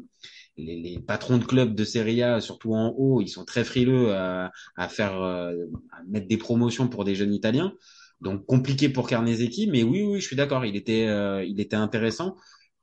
les, 0.57 0.99
patrons 0.99 1.37
de 1.37 1.45
clubs 1.45 1.75
de 1.75 1.83
Serie 1.83 2.21
A, 2.21 2.41
surtout 2.41 2.73
en 2.73 2.89
haut, 2.97 3.21
ils 3.21 3.29
sont 3.29 3.45
très 3.45 3.63
frileux 3.63 4.13
à, 4.13 4.51
faire 4.89 5.21
euh, 5.21 5.65
à 5.91 6.03
mettre 6.07 6.27
des 6.27 6.37
promotions 6.37 6.87
pour 6.87 7.05
des 7.05 7.15
jeunes 7.15 7.33
Italiens. 7.33 7.73
Donc 8.21 8.45
compliqué 8.45 8.89
pour 8.89 9.07
Carnesecchi, 9.07 9.67
mais 9.67 9.83
oui, 9.83 10.03
oui, 10.03 10.21
je 10.21 10.25
suis 10.25 10.35
d'accord, 10.35 10.65
il 10.65 10.75
était, 10.75 11.07
euh, 11.07 11.43
il 11.43 11.59
était 11.59 11.75
intéressant. 11.75 12.37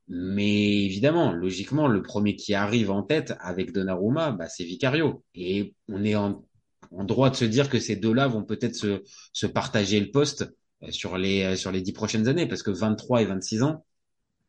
Mais 0.09 0.85
évidemment, 0.85 1.33
logiquement, 1.33 1.87
le 1.87 2.03
premier 2.03 2.35
qui 2.35 2.55
arrive 2.55 2.91
en 2.91 3.03
tête 3.03 3.35
avec 3.41 3.73
Donnarumma, 3.73 4.33
bah, 4.33 4.49
c'est 4.49 4.65
Vicario. 4.65 5.25
Et 5.35 5.75
on 5.89 6.05
est 6.05 6.17
en, 6.17 6.45
droit 6.91 7.31
de 7.31 7.37
se 7.37 7.45
dire 7.45 7.71
que 7.71 7.79
ces 7.79 7.97
deux-là 7.97 8.27
vont 8.27 8.43
peut-être 8.45 8.75
se, 8.75 9.47
partager 9.47 10.01
le 10.01 10.11
poste 10.11 10.53
euh, 10.83 10.91
sur 10.91 11.17
les, 11.17 11.57
sur 11.57 11.71
les 11.71 11.81
dix 11.81 11.93
prochaines 11.93 12.29
années, 12.29 12.47
parce 12.47 12.63
que 12.63 12.73
23 12.73 13.23
et 13.23 13.27
26 13.27 13.63
ans, 13.63 13.85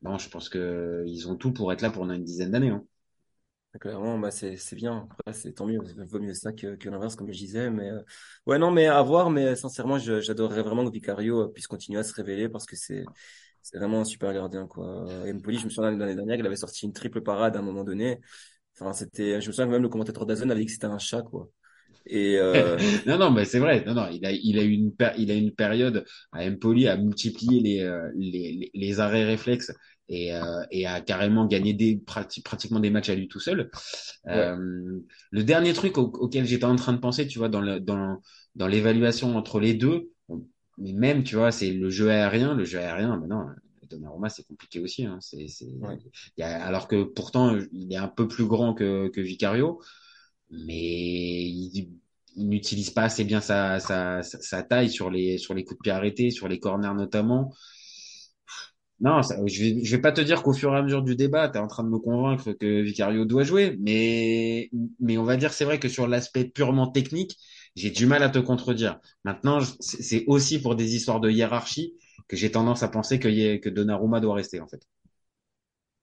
non, 0.01 0.17
je 0.17 0.29
pense 0.29 0.49
que 0.49 1.03
ils 1.07 1.27
ont 1.29 1.35
tout 1.35 1.53
pour 1.53 1.71
être 1.71 1.81
là 1.81 1.91
pendant 1.91 2.13
une 2.13 2.23
dizaine 2.23 2.51
d'années. 2.51 2.69
Hein. 2.69 2.83
Clairement, 3.79 4.19
bah 4.19 4.31
c'est 4.31 4.57
bien. 4.75 5.07
Après, 5.11 5.31
c'est 5.33 5.53
tant 5.53 5.65
mieux. 5.65 5.79
Vaut 6.09 6.19
mieux 6.19 6.33
ça 6.33 6.51
que, 6.51 6.75
que 6.75 6.89
l'inverse, 6.89 7.15
comme 7.15 7.27
je 7.31 7.37
disais. 7.37 7.69
Mais 7.69 7.89
euh, 7.89 8.01
ouais, 8.45 8.57
non, 8.59 8.69
mais 8.69 8.87
à 8.87 9.01
voir. 9.01 9.29
Mais 9.29 9.55
sincèrement, 9.55 9.97
je- 9.97 10.19
j'adorerais 10.19 10.61
vraiment 10.61 10.85
que 10.85 10.91
Vicario 10.91 11.43
euh, 11.43 11.47
puisse 11.53 11.67
continuer 11.67 11.99
à 11.99 12.03
se 12.03 12.13
révéler 12.13 12.49
parce 12.49 12.65
que 12.65 12.75
c'est 12.75 13.05
c'est 13.61 13.77
vraiment 13.77 14.01
un 14.01 14.03
super 14.05 14.33
gardien, 14.33 14.67
quoi. 14.67 15.07
Euh, 15.09 15.33
Empoli, 15.33 15.57
je 15.59 15.65
me 15.65 15.69
souviens 15.69 15.91
l'année 15.91 16.15
dernière, 16.15 16.35
il 16.37 16.45
avait 16.45 16.55
sorti 16.57 16.85
une 16.85 16.93
triple 16.93 17.21
parade 17.21 17.55
à 17.55 17.59
un 17.59 17.61
moment 17.61 17.83
donné. 17.85 18.19
Enfin, 18.79 18.93
c'était. 18.93 19.41
Je 19.41 19.47
me 19.47 19.53
souviens 19.53 19.67
que 19.67 19.71
même 19.71 19.83
le 19.83 19.89
commentateur 19.89 20.25
d'Azon 20.25 20.49
avait 20.49 20.61
dit 20.61 20.67
que 20.67 20.73
c'était 20.73 20.85
un 20.87 20.99
chat, 20.99 21.21
quoi. 21.23 21.49
Et 22.07 22.37
euh, 22.39 22.79
Non, 23.05 23.17
non, 23.17 23.31
mais 23.31 23.45
c'est 23.45 23.59
vrai. 23.59 23.83
Non, 23.85 23.93
non, 23.93 24.07
il 24.11 24.25
a, 24.25 24.31
il 24.31 24.59
a 24.59 24.63
eu 24.63 24.71
une, 24.71 24.93
il 25.17 25.31
a 25.31 25.35
une 25.35 25.51
période 25.53 26.05
à 26.31 26.43
Empoli 26.45 26.87
à 26.87 26.97
multiplier 26.97 27.61
les, 27.61 27.81
euh, 27.81 28.09
les, 28.15 28.51
les, 28.53 28.71
les 28.73 28.99
arrêts 28.99 29.23
réflexes 29.25 29.71
et, 30.11 30.35
euh, 30.35 30.63
et 30.71 30.85
à 30.87 31.01
carrément 31.01 31.45
gagner 31.47 31.73
des, 31.73 31.95
prati- 31.97 32.43
pratiquement 32.43 32.79
des 32.79 32.91
matchs 32.91 33.09
à 33.09 33.15
lui 33.15 33.27
tout 33.27 33.39
seul. 33.39 33.71
Euh, 34.27 34.99
le 35.31 35.43
dernier 35.43 35.73
truc 35.73 35.97
au- 35.97 36.03
auquel 36.03 36.45
j'étais 36.45 36.65
en 36.65 36.75
train 36.75 36.93
de 36.93 36.99
penser, 36.99 37.27
tu 37.27 37.39
vois, 37.39 37.49
dans 37.49 37.61
le, 37.61 37.79
dans, 37.79 38.21
dans 38.55 38.67
l'évaluation 38.67 39.35
entre 39.37 39.59
les 39.59 39.73
deux, 39.73 40.11
mais 40.77 40.93
même, 40.93 41.23
tu 41.23 41.35
vois, 41.35 41.51
c'est 41.51 41.71
le 41.71 41.89
jeu 41.89 42.09
aérien, 42.11 42.53
le 42.55 42.65
jeu 42.65 42.79
aérien, 42.79 43.17
maintenant, 43.17 43.47
Donnarumma, 43.89 44.29
c'est 44.29 44.47
compliqué 44.47 44.79
aussi, 44.79 45.05
hein. 45.05 45.17
C'est, 45.21 45.47
Ouais. 45.81 45.97
a, 46.41 46.63
alors 46.65 46.87
que 46.87 47.03
pourtant, 47.03 47.57
il 47.73 47.91
est 47.91 47.97
un 47.97 48.07
peu 48.07 48.27
plus 48.27 48.45
grand 48.45 48.73
que, 48.73 49.09
que 49.09 49.21
Vicario 49.21 49.81
mais 50.49 51.43
il, 51.43 51.89
il 52.35 52.49
n'utilise 52.49 52.89
pas 52.89 53.03
assez 53.03 53.23
bien 53.23 53.41
sa, 53.41 53.79
sa, 53.79 54.21
sa, 54.23 54.41
sa 54.41 54.63
taille 54.63 54.89
sur 54.89 55.09
les, 55.09 55.37
sur 55.37 55.53
les 55.53 55.63
coups 55.63 55.77
de 55.79 55.83
pied 55.83 55.91
arrêtés, 55.91 56.31
sur 56.31 56.47
les 56.47 56.59
corners 56.59 56.93
notamment. 56.93 57.53
Non, 59.01 59.23
ça, 59.23 59.35
je 59.47 59.63
vais, 59.63 59.81
vais 59.83 59.97
pas 60.01 60.11
te 60.11 60.21
dire 60.21 60.43
qu'au 60.43 60.53
fur 60.53 60.73
et 60.73 60.77
à 60.77 60.83
mesure 60.83 61.01
du 61.01 61.15
débat, 61.15 61.49
tu 61.49 61.57
es 61.57 61.61
en 61.61 61.65
train 61.67 61.83
de 61.83 61.89
me 61.89 61.97
convaincre 61.97 62.51
que 62.53 62.81
Vicario 62.81 63.25
doit 63.25 63.43
jouer, 63.43 63.75
mais, 63.79 64.69
mais 64.99 65.17
on 65.17 65.23
va 65.23 65.37
dire, 65.37 65.53
c'est 65.53 65.65
vrai 65.65 65.79
que 65.79 65.89
sur 65.89 66.07
l'aspect 66.07 66.45
purement 66.45 66.87
technique, 66.87 67.35
j'ai 67.75 67.89
du 67.89 68.05
mal 68.05 68.21
à 68.21 68.29
te 68.29 68.37
contredire. 68.37 68.99
Maintenant, 69.23 69.59
c'est 69.79 70.23
aussi 70.27 70.61
pour 70.61 70.75
des 70.75 70.95
histoires 70.95 71.19
de 71.19 71.31
hiérarchie 71.31 71.95
que 72.27 72.37
j'ai 72.37 72.51
tendance 72.51 72.83
à 72.83 72.89
penser 72.89 73.19
que, 73.19 73.57
que 73.57 73.69
Donnarumma 73.69 74.19
doit 74.19 74.35
rester, 74.35 74.59
en 74.59 74.67
fait. 74.67 74.81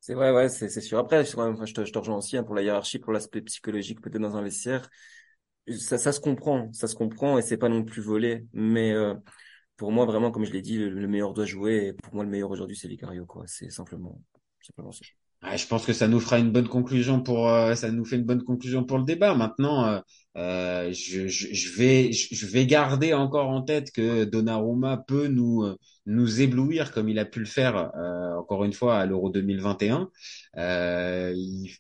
c'est 0.01 0.15
ouais, 0.15 0.31
ouais, 0.33 0.49
c'est 0.49 0.69
c'est 0.69 0.81
sûr. 0.81 0.99
Après, 0.99 1.25
je, 1.25 1.37
enfin, 1.37 1.65
je 1.67 1.75
te, 1.75 1.85
je 1.85 1.93
te 1.93 1.99
rejoins 1.99 2.17
aussi 2.19 2.37
hein, 2.37 2.45
pour 2.45 2.55
la 2.55 2.63
hiérarchie, 2.63 2.99
pour 2.99 3.13
l'aspect 3.13 3.43
psychologique 3.43 4.01
peut-être 4.01 4.23
dans 4.23 4.37
un 4.37 4.43
vestiaire. 4.43 4.89
Ça, 5.79 5.99
ça 5.99 6.13
se 6.13 6.21
comprend, 6.21 6.73
ça 6.73 6.89
se 6.89 6.95
comprend 6.97 7.39
et 7.39 7.43
c'est 7.43 7.59
pas 7.59 7.69
non 7.69 7.85
plus 7.85 8.03
volé. 8.03 8.47
Mais 8.55 8.93
euh, 8.93 9.15
pour 9.79 9.93
moi, 9.93 10.07
vraiment, 10.07 10.31
comme 10.33 10.45
je 10.45 10.53
l'ai 10.53 10.63
dit, 10.63 10.79
le, 10.79 10.91
le 10.91 11.09
meilleur 11.09 11.35
doit 11.35 11.47
jouer. 11.47 11.95
Pour 12.03 12.15
moi, 12.15 12.25
le 12.25 12.31
meilleur 12.31 12.51
aujourd'hui, 12.51 12.77
c'est 12.77 12.89
Vicario, 12.89 13.27
quoi. 13.27 13.45
C'est 13.47 13.71
simplement, 13.71 14.21
simplement 14.61 14.93
ça. 14.93 15.07
Je 15.57 15.67
pense 15.67 15.87
que 15.87 15.93
ça 15.93 16.09
nous 16.09 16.19
fera 16.19 16.39
une 16.41 16.51
bonne 16.51 16.67
conclusion 16.69 17.23
pour 17.23 17.49
euh, 17.49 17.75
ça 17.77 17.93
nous 17.93 18.05
fait 18.05 18.17
une 18.17 18.25
bonne 18.25 18.43
conclusion 18.43 18.83
pour 18.85 18.99
le 18.99 19.05
débat. 19.05 19.35
Maintenant, 19.37 19.87
euh, 19.87 20.01
euh, 20.37 20.93
je, 20.93 21.29
je, 21.29 21.55
je 21.55 21.77
vais 21.77 22.13
je, 22.13 22.45
vais 22.47 22.67
garder 22.67 23.15
encore 23.15 23.49
en 23.49 23.63
tête 23.63 23.93
que 23.93 24.25
Donnarumma 24.25 24.97
peut 25.07 25.29
nous 25.29 25.63
euh, 25.63 25.77
nous 26.07 26.41
éblouir 26.41 26.91
comme 26.93 27.09
il 27.09 27.21
a 27.21 27.25
pu 27.25 27.39
le 27.39 27.47
faire 27.47 27.93
encore 28.39 28.65
une 28.65 28.73
fois 28.73 28.99
à 28.99 29.07
l'Euro 29.07 29.31
2021. 29.31 30.11
Euh, 30.57 31.33
il- 31.37 31.71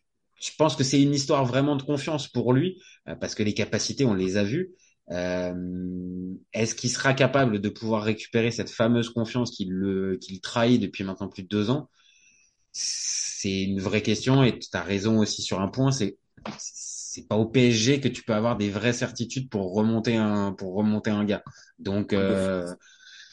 je 0.41 0.51
pense 0.57 0.77
que 0.77 0.85
c'est 0.85 1.03
une 1.03 1.13
histoire 1.15 1.45
vraiment 1.45 1.75
de 1.75 1.83
confiance 1.83 2.29
pour 2.29 2.53
lui 2.53 2.81
parce 3.21 3.35
que 3.35 3.43
les 3.43 3.55
capacités 3.55 4.05
on 4.05 4.15
les 4.15 4.37
a 4.37 4.45
vues. 4.45 4.71
Euh, 5.11 6.35
est-ce 6.53 6.75
qu'il 6.75 6.91
sera 6.91 7.15
capable 7.15 7.61
de 7.61 7.69
pouvoir 7.69 8.03
récupérer 8.05 8.51
cette 8.51 8.71
fameuse 8.71 9.11
confiance 9.11 9.51
qu'il 9.51 9.71
le 9.73 10.17
qu'il 10.19 10.41
trahit 10.41 10.81
depuis 10.81 11.05
maintenant 11.05 11.29
plus 11.29 11.43
de 11.43 11.49
deux 11.49 11.71
ans? 11.71 11.89
c'est 12.73 13.63
une 13.65 13.81
vraie 13.81 14.03
question 14.03 14.43
et 14.45 14.59
tu 14.59 14.69
as 14.75 14.83
raison 14.83 15.19
aussi 15.21 15.43
sur 15.43 15.61
un 15.61 15.69
point, 15.69 15.93
c'est 15.93 16.19
c'est 16.59 17.29
pas 17.29 17.37
au 17.37 17.47
PSG 17.47 18.01
que 18.01 18.09
tu 18.09 18.23
peux 18.25 18.35
avoir 18.35 18.57
des 18.57 18.71
vraies 18.71 18.93
certitudes 18.93 19.51
pour 19.51 19.75
remonter 19.75 20.17
un 20.17 20.53
pour 20.53 20.75
remonter 20.75 21.11
un 21.11 21.25
gars. 21.25 21.43
Donc 21.79 22.13
euh, 22.13 22.75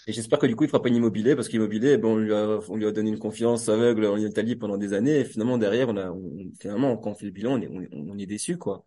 Et 0.08 0.14
j'espère 0.14 0.38
que 0.38 0.46
du 0.46 0.56
coup, 0.56 0.64
il 0.66 0.68
fera 0.70 0.82
pas 0.82 0.90
une 0.90 0.96
immobilier 0.96 1.36
parce 1.36 1.48
qu'immobilier, 1.50 1.98
ben, 1.98 2.10
on 2.10 2.18
lui 2.18 2.32
a, 2.34 2.60
on 2.70 2.76
lui 2.78 2.86
a 2.86 2.92
donné 2.92 3.10
une 3.10 3.18
confiance 3.18 3.70
aveugle 3.70 4.06
en 4.06 4.18
Italie 4.18 4.56
pendant 4.56 4.78
des 4.78 4.94
années. 4.94 5.20
Et 5.22 5.26
finalement, 5.26 5.58
derrière, 5.58 5.90
on 5.90 5.98
a, 5.98 6.12
on- 6.12 6.52
finalement, 6.60 6.96
quand 6.98 7.12
on 7.12 7.16
fait 7.16 7.26
le 7.26 7.32
bilan, 7.32 7.54
on 7.54 7.62
est, 7.62 7.68
on 7.70 7.82
est, 7.82 7.90
on 7.92 8.18
est 8.20 8.26
déçu, 8.28 8.58
quoi. 8.60 8.86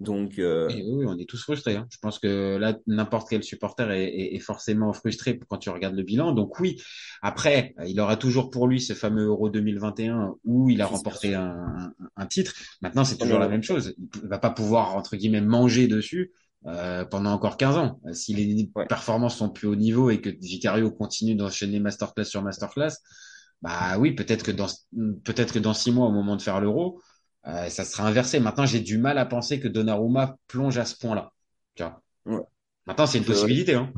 Donc, 0.00 0.38
euh, 0.38 0.68
et 0.68 0.82
oui, 0.88 1.04
on 1.08 1.18
est 1.18 1.28
tous 1.28 1.42
frustrés. 1.42 1.74
hein. 1.76 1.86
Je 1.90 1.98
pense 2.00 2.20
que 2.20 2.56
là, 2.56 2.76
n'importe 2.86 3.28
quel 3.28 3.42
supporter 3.42 3.90
est, 3.90 4.04
est- 4.04 4.34
est 4.36 4.38
forcément 4.38 4.92
frustré 4.92 5.40
quand 5.48 5.58
tu 5.58 5.70
regardes 5.70 5.96
le 5.96 6.04
bilan. 6.04 6.32
Donc 6.32 6.60
oui, 6.60 6.80
après, 7.20 7.74
il 7.86 7.98
aura 8.00 8.16
toujours 8.16 8.50
pour 8.50 8.68
lui 8.68 8.80
ce 8.80 8.92
fameux 8.92 9.24
Euro 9.26 9.48
2021 9.50 10.34
où 10.44 10.70
il 10.70 10.80
a 10.82 10.86
remporté 10.86 11.34
un, 11.34 11.42
un, 11.50 11.92
un 12.16 12.26
titre. 12.26 12.52
Maintenant, 12.80 13.04
c'est 13.04 13.18
toujours 13.18 13.40
la 13.40 13.48
même 13.48 13.62
chose. 13.64 13.94
Il 14.22 14.28
va 14.28 14.38
pas 14.38 14.50
pouvoir 14.50 14.94
entre 14.96 15.16
guillemets 15.16 15.40
manger 15.40 15.88
dessus 15.88 16.30
euh, 16.66 17.04
pendant 17.04 17.32
encore 17.32 17.56
15 17.56 17.76
ans. 17.76 18.00
Euh, 18.06 18.12
Si 18.12 18.34
les 18.34 18.70
Ouais. 18.76 18.86
performances 18.86 19.36
sont 19.38 19.50
plus 19.50 19.66
haut 19.66 19.76
niveau 19.76 20.10
et 20.10 20.20
que 20.20 20.30
Vicario 20.30 20.90
continue 20.92 21.34
d'enchaîner 21.34 21.80
masterclass 21.80 22.24
sur 22.24 22.42
masterclass, 22.42 22.98
bah 23.62 23.98
oui, 23.98 24.12
peut-être 24.14 24.44
que 24.44 24.52
dans 24.52 24.68
peut-être 25.24 25.52
que 25.52 25.58
dans 25.58 25.74
six 25.74 25.90
mois, 25.90 26.06
au 26.06 26.12
moment 26.12 26.36
de 26.36 26.42
faire 26.42 26.60
l'Euro, 26.60 27.02
euh, 27.46 27.68
ça 27.68 27.84
sera 27.84 28.06
inversé. 28.06 28.40
Maintenant, 28.40 28.66
j'ai 28.66 28.80
du 28.80 28.98
mal 28.98 29.18
à 29.18 29.26
penser 29.26 29.60
que 29.60 29.68
Donnarumma 29.68 30.36
plonge 30.48 30.78
à 30.78 30.84
ce 30.84 30.96
point-là. 30.96 31.32
Tu 31.74 31.82
vois. 31.82 32.02
Ouais. 32.26 32.42
Maintenant, 32.86 33.06
c'est 33.06 33.18
une 33.18 33.24
Je- 33.24 33.30
possibilité. 33.30 33.74
Hein. 33.74 33.92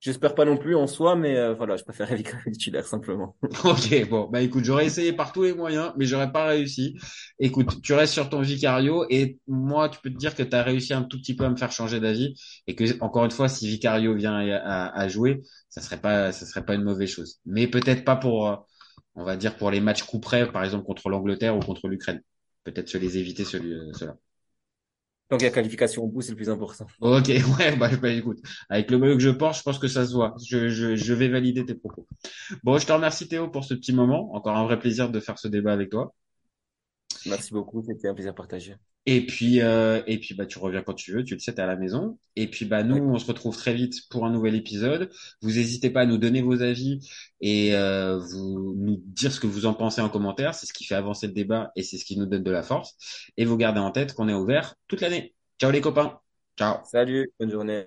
j'espère 0.00 0.34
pas 0.34 0.44
non 0.44 0.56
plus 0.56 0.74
en 0.74 0.86
soi, 0.86 1.14
mais 1.16 1.36
euh, 1.36 1.54
voilà, 1.54 1.76
je 1.76 1.84
préfère 1.84 2.12
Vicario 2.14 2.50
titulaire, 2.52 2.86
simplement. 2.86 3.36
Ok, 3.64 4.08
bon, 4.08 4.28
bah 4.28 4.40
écoute, 4.40 4.64
j'aurais 4.64 4.86
essayé 4.86 5.12
par 5.12 5.32
tous 5.32 5.44
les 5.44 5.54
moyens, 5.54 5.92
mais 5.96 6.04
j'aurais 6.06 6.32
pas 6.32 6.46
réussi. 6.46 6.96
Écoute, 7.38 7.80
tu 7.82 7.92
restes 7.94 8.12
sur 8.12 8.28
ton 8.28 8.40
Vicario 8.40 9.04
et 9.10 9.38
moi, 9.46 9.88
tu 9.88 10.00
peux 10.00 10.10
te 10.10 10.16
dire 10.16 10.34
que 10.34 10.42
tu 10.42 10.54
as 10.56 10.62
réussi 10.62 10.92
un 10.94 11.02
tout 11.02 11.18
petit 11.18 11.34
peu 11.36 11.44
à 11.44 11.50
me 11.50 11.56
faire 11.56 11.72
changer 11.72 12.00
d'avis 12.00 12.34
et 12.66 12.74
que 12.74 12.84
encore 13.02 13.24
une 13.24 13.30
fois, 13.30 13.48
si 13.48 13.68
Vicario 13.68 14.14
vient 14.14 14.34
à, 14.34 14.56
à- 14.56 15.00
à 15.00 15.08
jouer, 15.08 15.42
ça 15.68 15.80
serait 15.80 16.00
pas, 16.00 16.32
ça 16.32 16.46
serait 16.46 16.64
pas 16.64 16.74
une 16.74 16.82
mauvaise 16.84 17.10
chose. 17.10 17.38
Mais 17.46 17.66
peut-être 17.68 18.04
pas 18.04 18.16
pour, 18.16 18.48
euh, 18.48 18.56
on 19.14 19.24
va 19.24 19.36
dire 19.36 19.56
pour 19.56 19.70
les 19.70 19.80
matchs 19.80 20.02
coup 20.04 20.20
près, 20.20 20.50
par 20.50 20.64
exemple 20.64 20.84
contre 20.84 21.08
l'Angleterre 21.08 21.56
ou 21.56 21.60
contre 21.60 21.88
l'Ukraine. 21.88 22.20
Peut-être 22.64 22.88
se 22.88 22.98
les 22.98 23.18
éviter 23.18 23.44
celui, 23.44 23.72
euh, 23.72 23.92
ceux-là. 23.94 24.16
Donc, 25.30 25.42
la 25.42 25.50
qualification 25.50 26.04
au 26.04 26.08
bout, 26.08 26.20
c'est 26.22 26.30
le 26.30 26.36
plus 26.36 26.50
important. 26.50 26.86
Ok, 27.00 27.28
ouais, 27.58 27.76
bah, 27.76 27.90
bah, 28.00 28.10
écoute, 28.10 28.38
avec 28.68 28.90
le 28.90 28.98
maillot 28.98 29.14
que 29.16 29.20
je 29.22 29.30
porte, 29.30 29.56
je 29.58 29.62
pense 29.62 29.78
que 29.78 29.88
ça 29.88 30.06
se 30.06 30.12
voit. 30.12 30.34
Je, 30.48 30.68
je, 30.68 30.94
je 30.94 31.14
vais 31.14 31.28
valider 31.28 31.64
tes 31.66 31.74
propos. 31.74 32.06
Bon, 32.64 32.78
je 32.78 32.86
te 32.86 32.92
remercie 32.92 33.28
Théo 33.28 33.48
pour 33.48 33.64
ce 33.64 33.74
petit 33.74 33.92
moment. 33.92 34.34
Encore 34.34 34.56
un 34.56 34.64
vrai 34.64 34.78
plaisir 34.78 35.10
de 35.10 35.20
faire 35.20 35.38
ce 35.38 35.48
débat 35.48 35.72
avec 35.72 35.90
toi. 35.90 36.14
Merci 37.26 37.52
beaucoup, 37.52 37.82
c'était 37.86 38.08
un 38.08 38.14
plaisir 38.14 38.34
partagé. 38.34 38.76
Et 39.04 39.26
puis, 39.26 39.60
euh, 39.60 40.00
et 40.06 40.18
puis 40.20 40.34
bah, 40.34 40.46
tu 40.46 40.58
reviens 40.60 40.82
quand 40.82 40.94
tu 40.94 41.12
veux, 41.12 41.24
tu 41.24 41.34
le 41.34 41.40
sais, 41.40 41.52
t'es 41.54 41.62
à 41.62 41.66
la 41.66 41.74
maison. 41.76 42.18
Et 42.36 42.48
puis, 42.48 42.66
bah, 42.66 42.84
nous, 42.84 42.96
Ouais. 42.96 43.00
on 43.00 43.18
se 43.18 43.26
retrouve 43.26 43.56
très 43.56 43.74
vite 43.74 44.08
pour 44.10 44.24
un 44.26 44.30
nouvel 44.30 44.54
épisode. 44.54 45.10
Vous 45.40 45.50
n'hésitez 45.50 45.90
pas 45.90 46.02
à 46.02 46.06
nous 46.06 46.18
donner 46.18 46.40
vos 46.40 46.62
avis 46.62 47.00
et 47.40 47.74
euh, 47.74 48.18
vous 48.18 48.74
nous 48.78 49.02
dire 49.06 49.32
ce 49.32 49.40
que 49.40 49.48
vous 49.48 49.66
en 49.66 49.74
pensez 49.74 50.00
en 50.00 50.08
commentaire. 50.08 50.54
C'est 50.54 50.66
ce 50.66 50.72
qui 50.72 50.84
fait 50.84 50.94
avancer 50.94 51.26
le 51.26 51.32
débat 51.32 51.72
et 51.74 51.82
c'est 51.82 51.98
ce 51.98 52.04
qui 52.04 52.16
nous 52.16 52.26
donne 52.26 52.44
de 52.44 52.50
la 52.52 52.62
force. 52.62 52.96
Et 53.36 53.44
vous 53.44 53.56
gardez 53.56 53.80
en 53.80 53.90
tête 53.90 54.14
qu'on 54.14 54.28
est 54.28 54.34
ouvert 54.34 54.76
toute 54.86 55.00
l'année. 55.00 55.34
Ciao 55.60 55.72
les 55.72 55.80
copains. 55.80 56.20
Ciao. 56.56 56.78
Salut, 56.84 57.32
bonne 57.40 57.50
journée. 57.50 57.86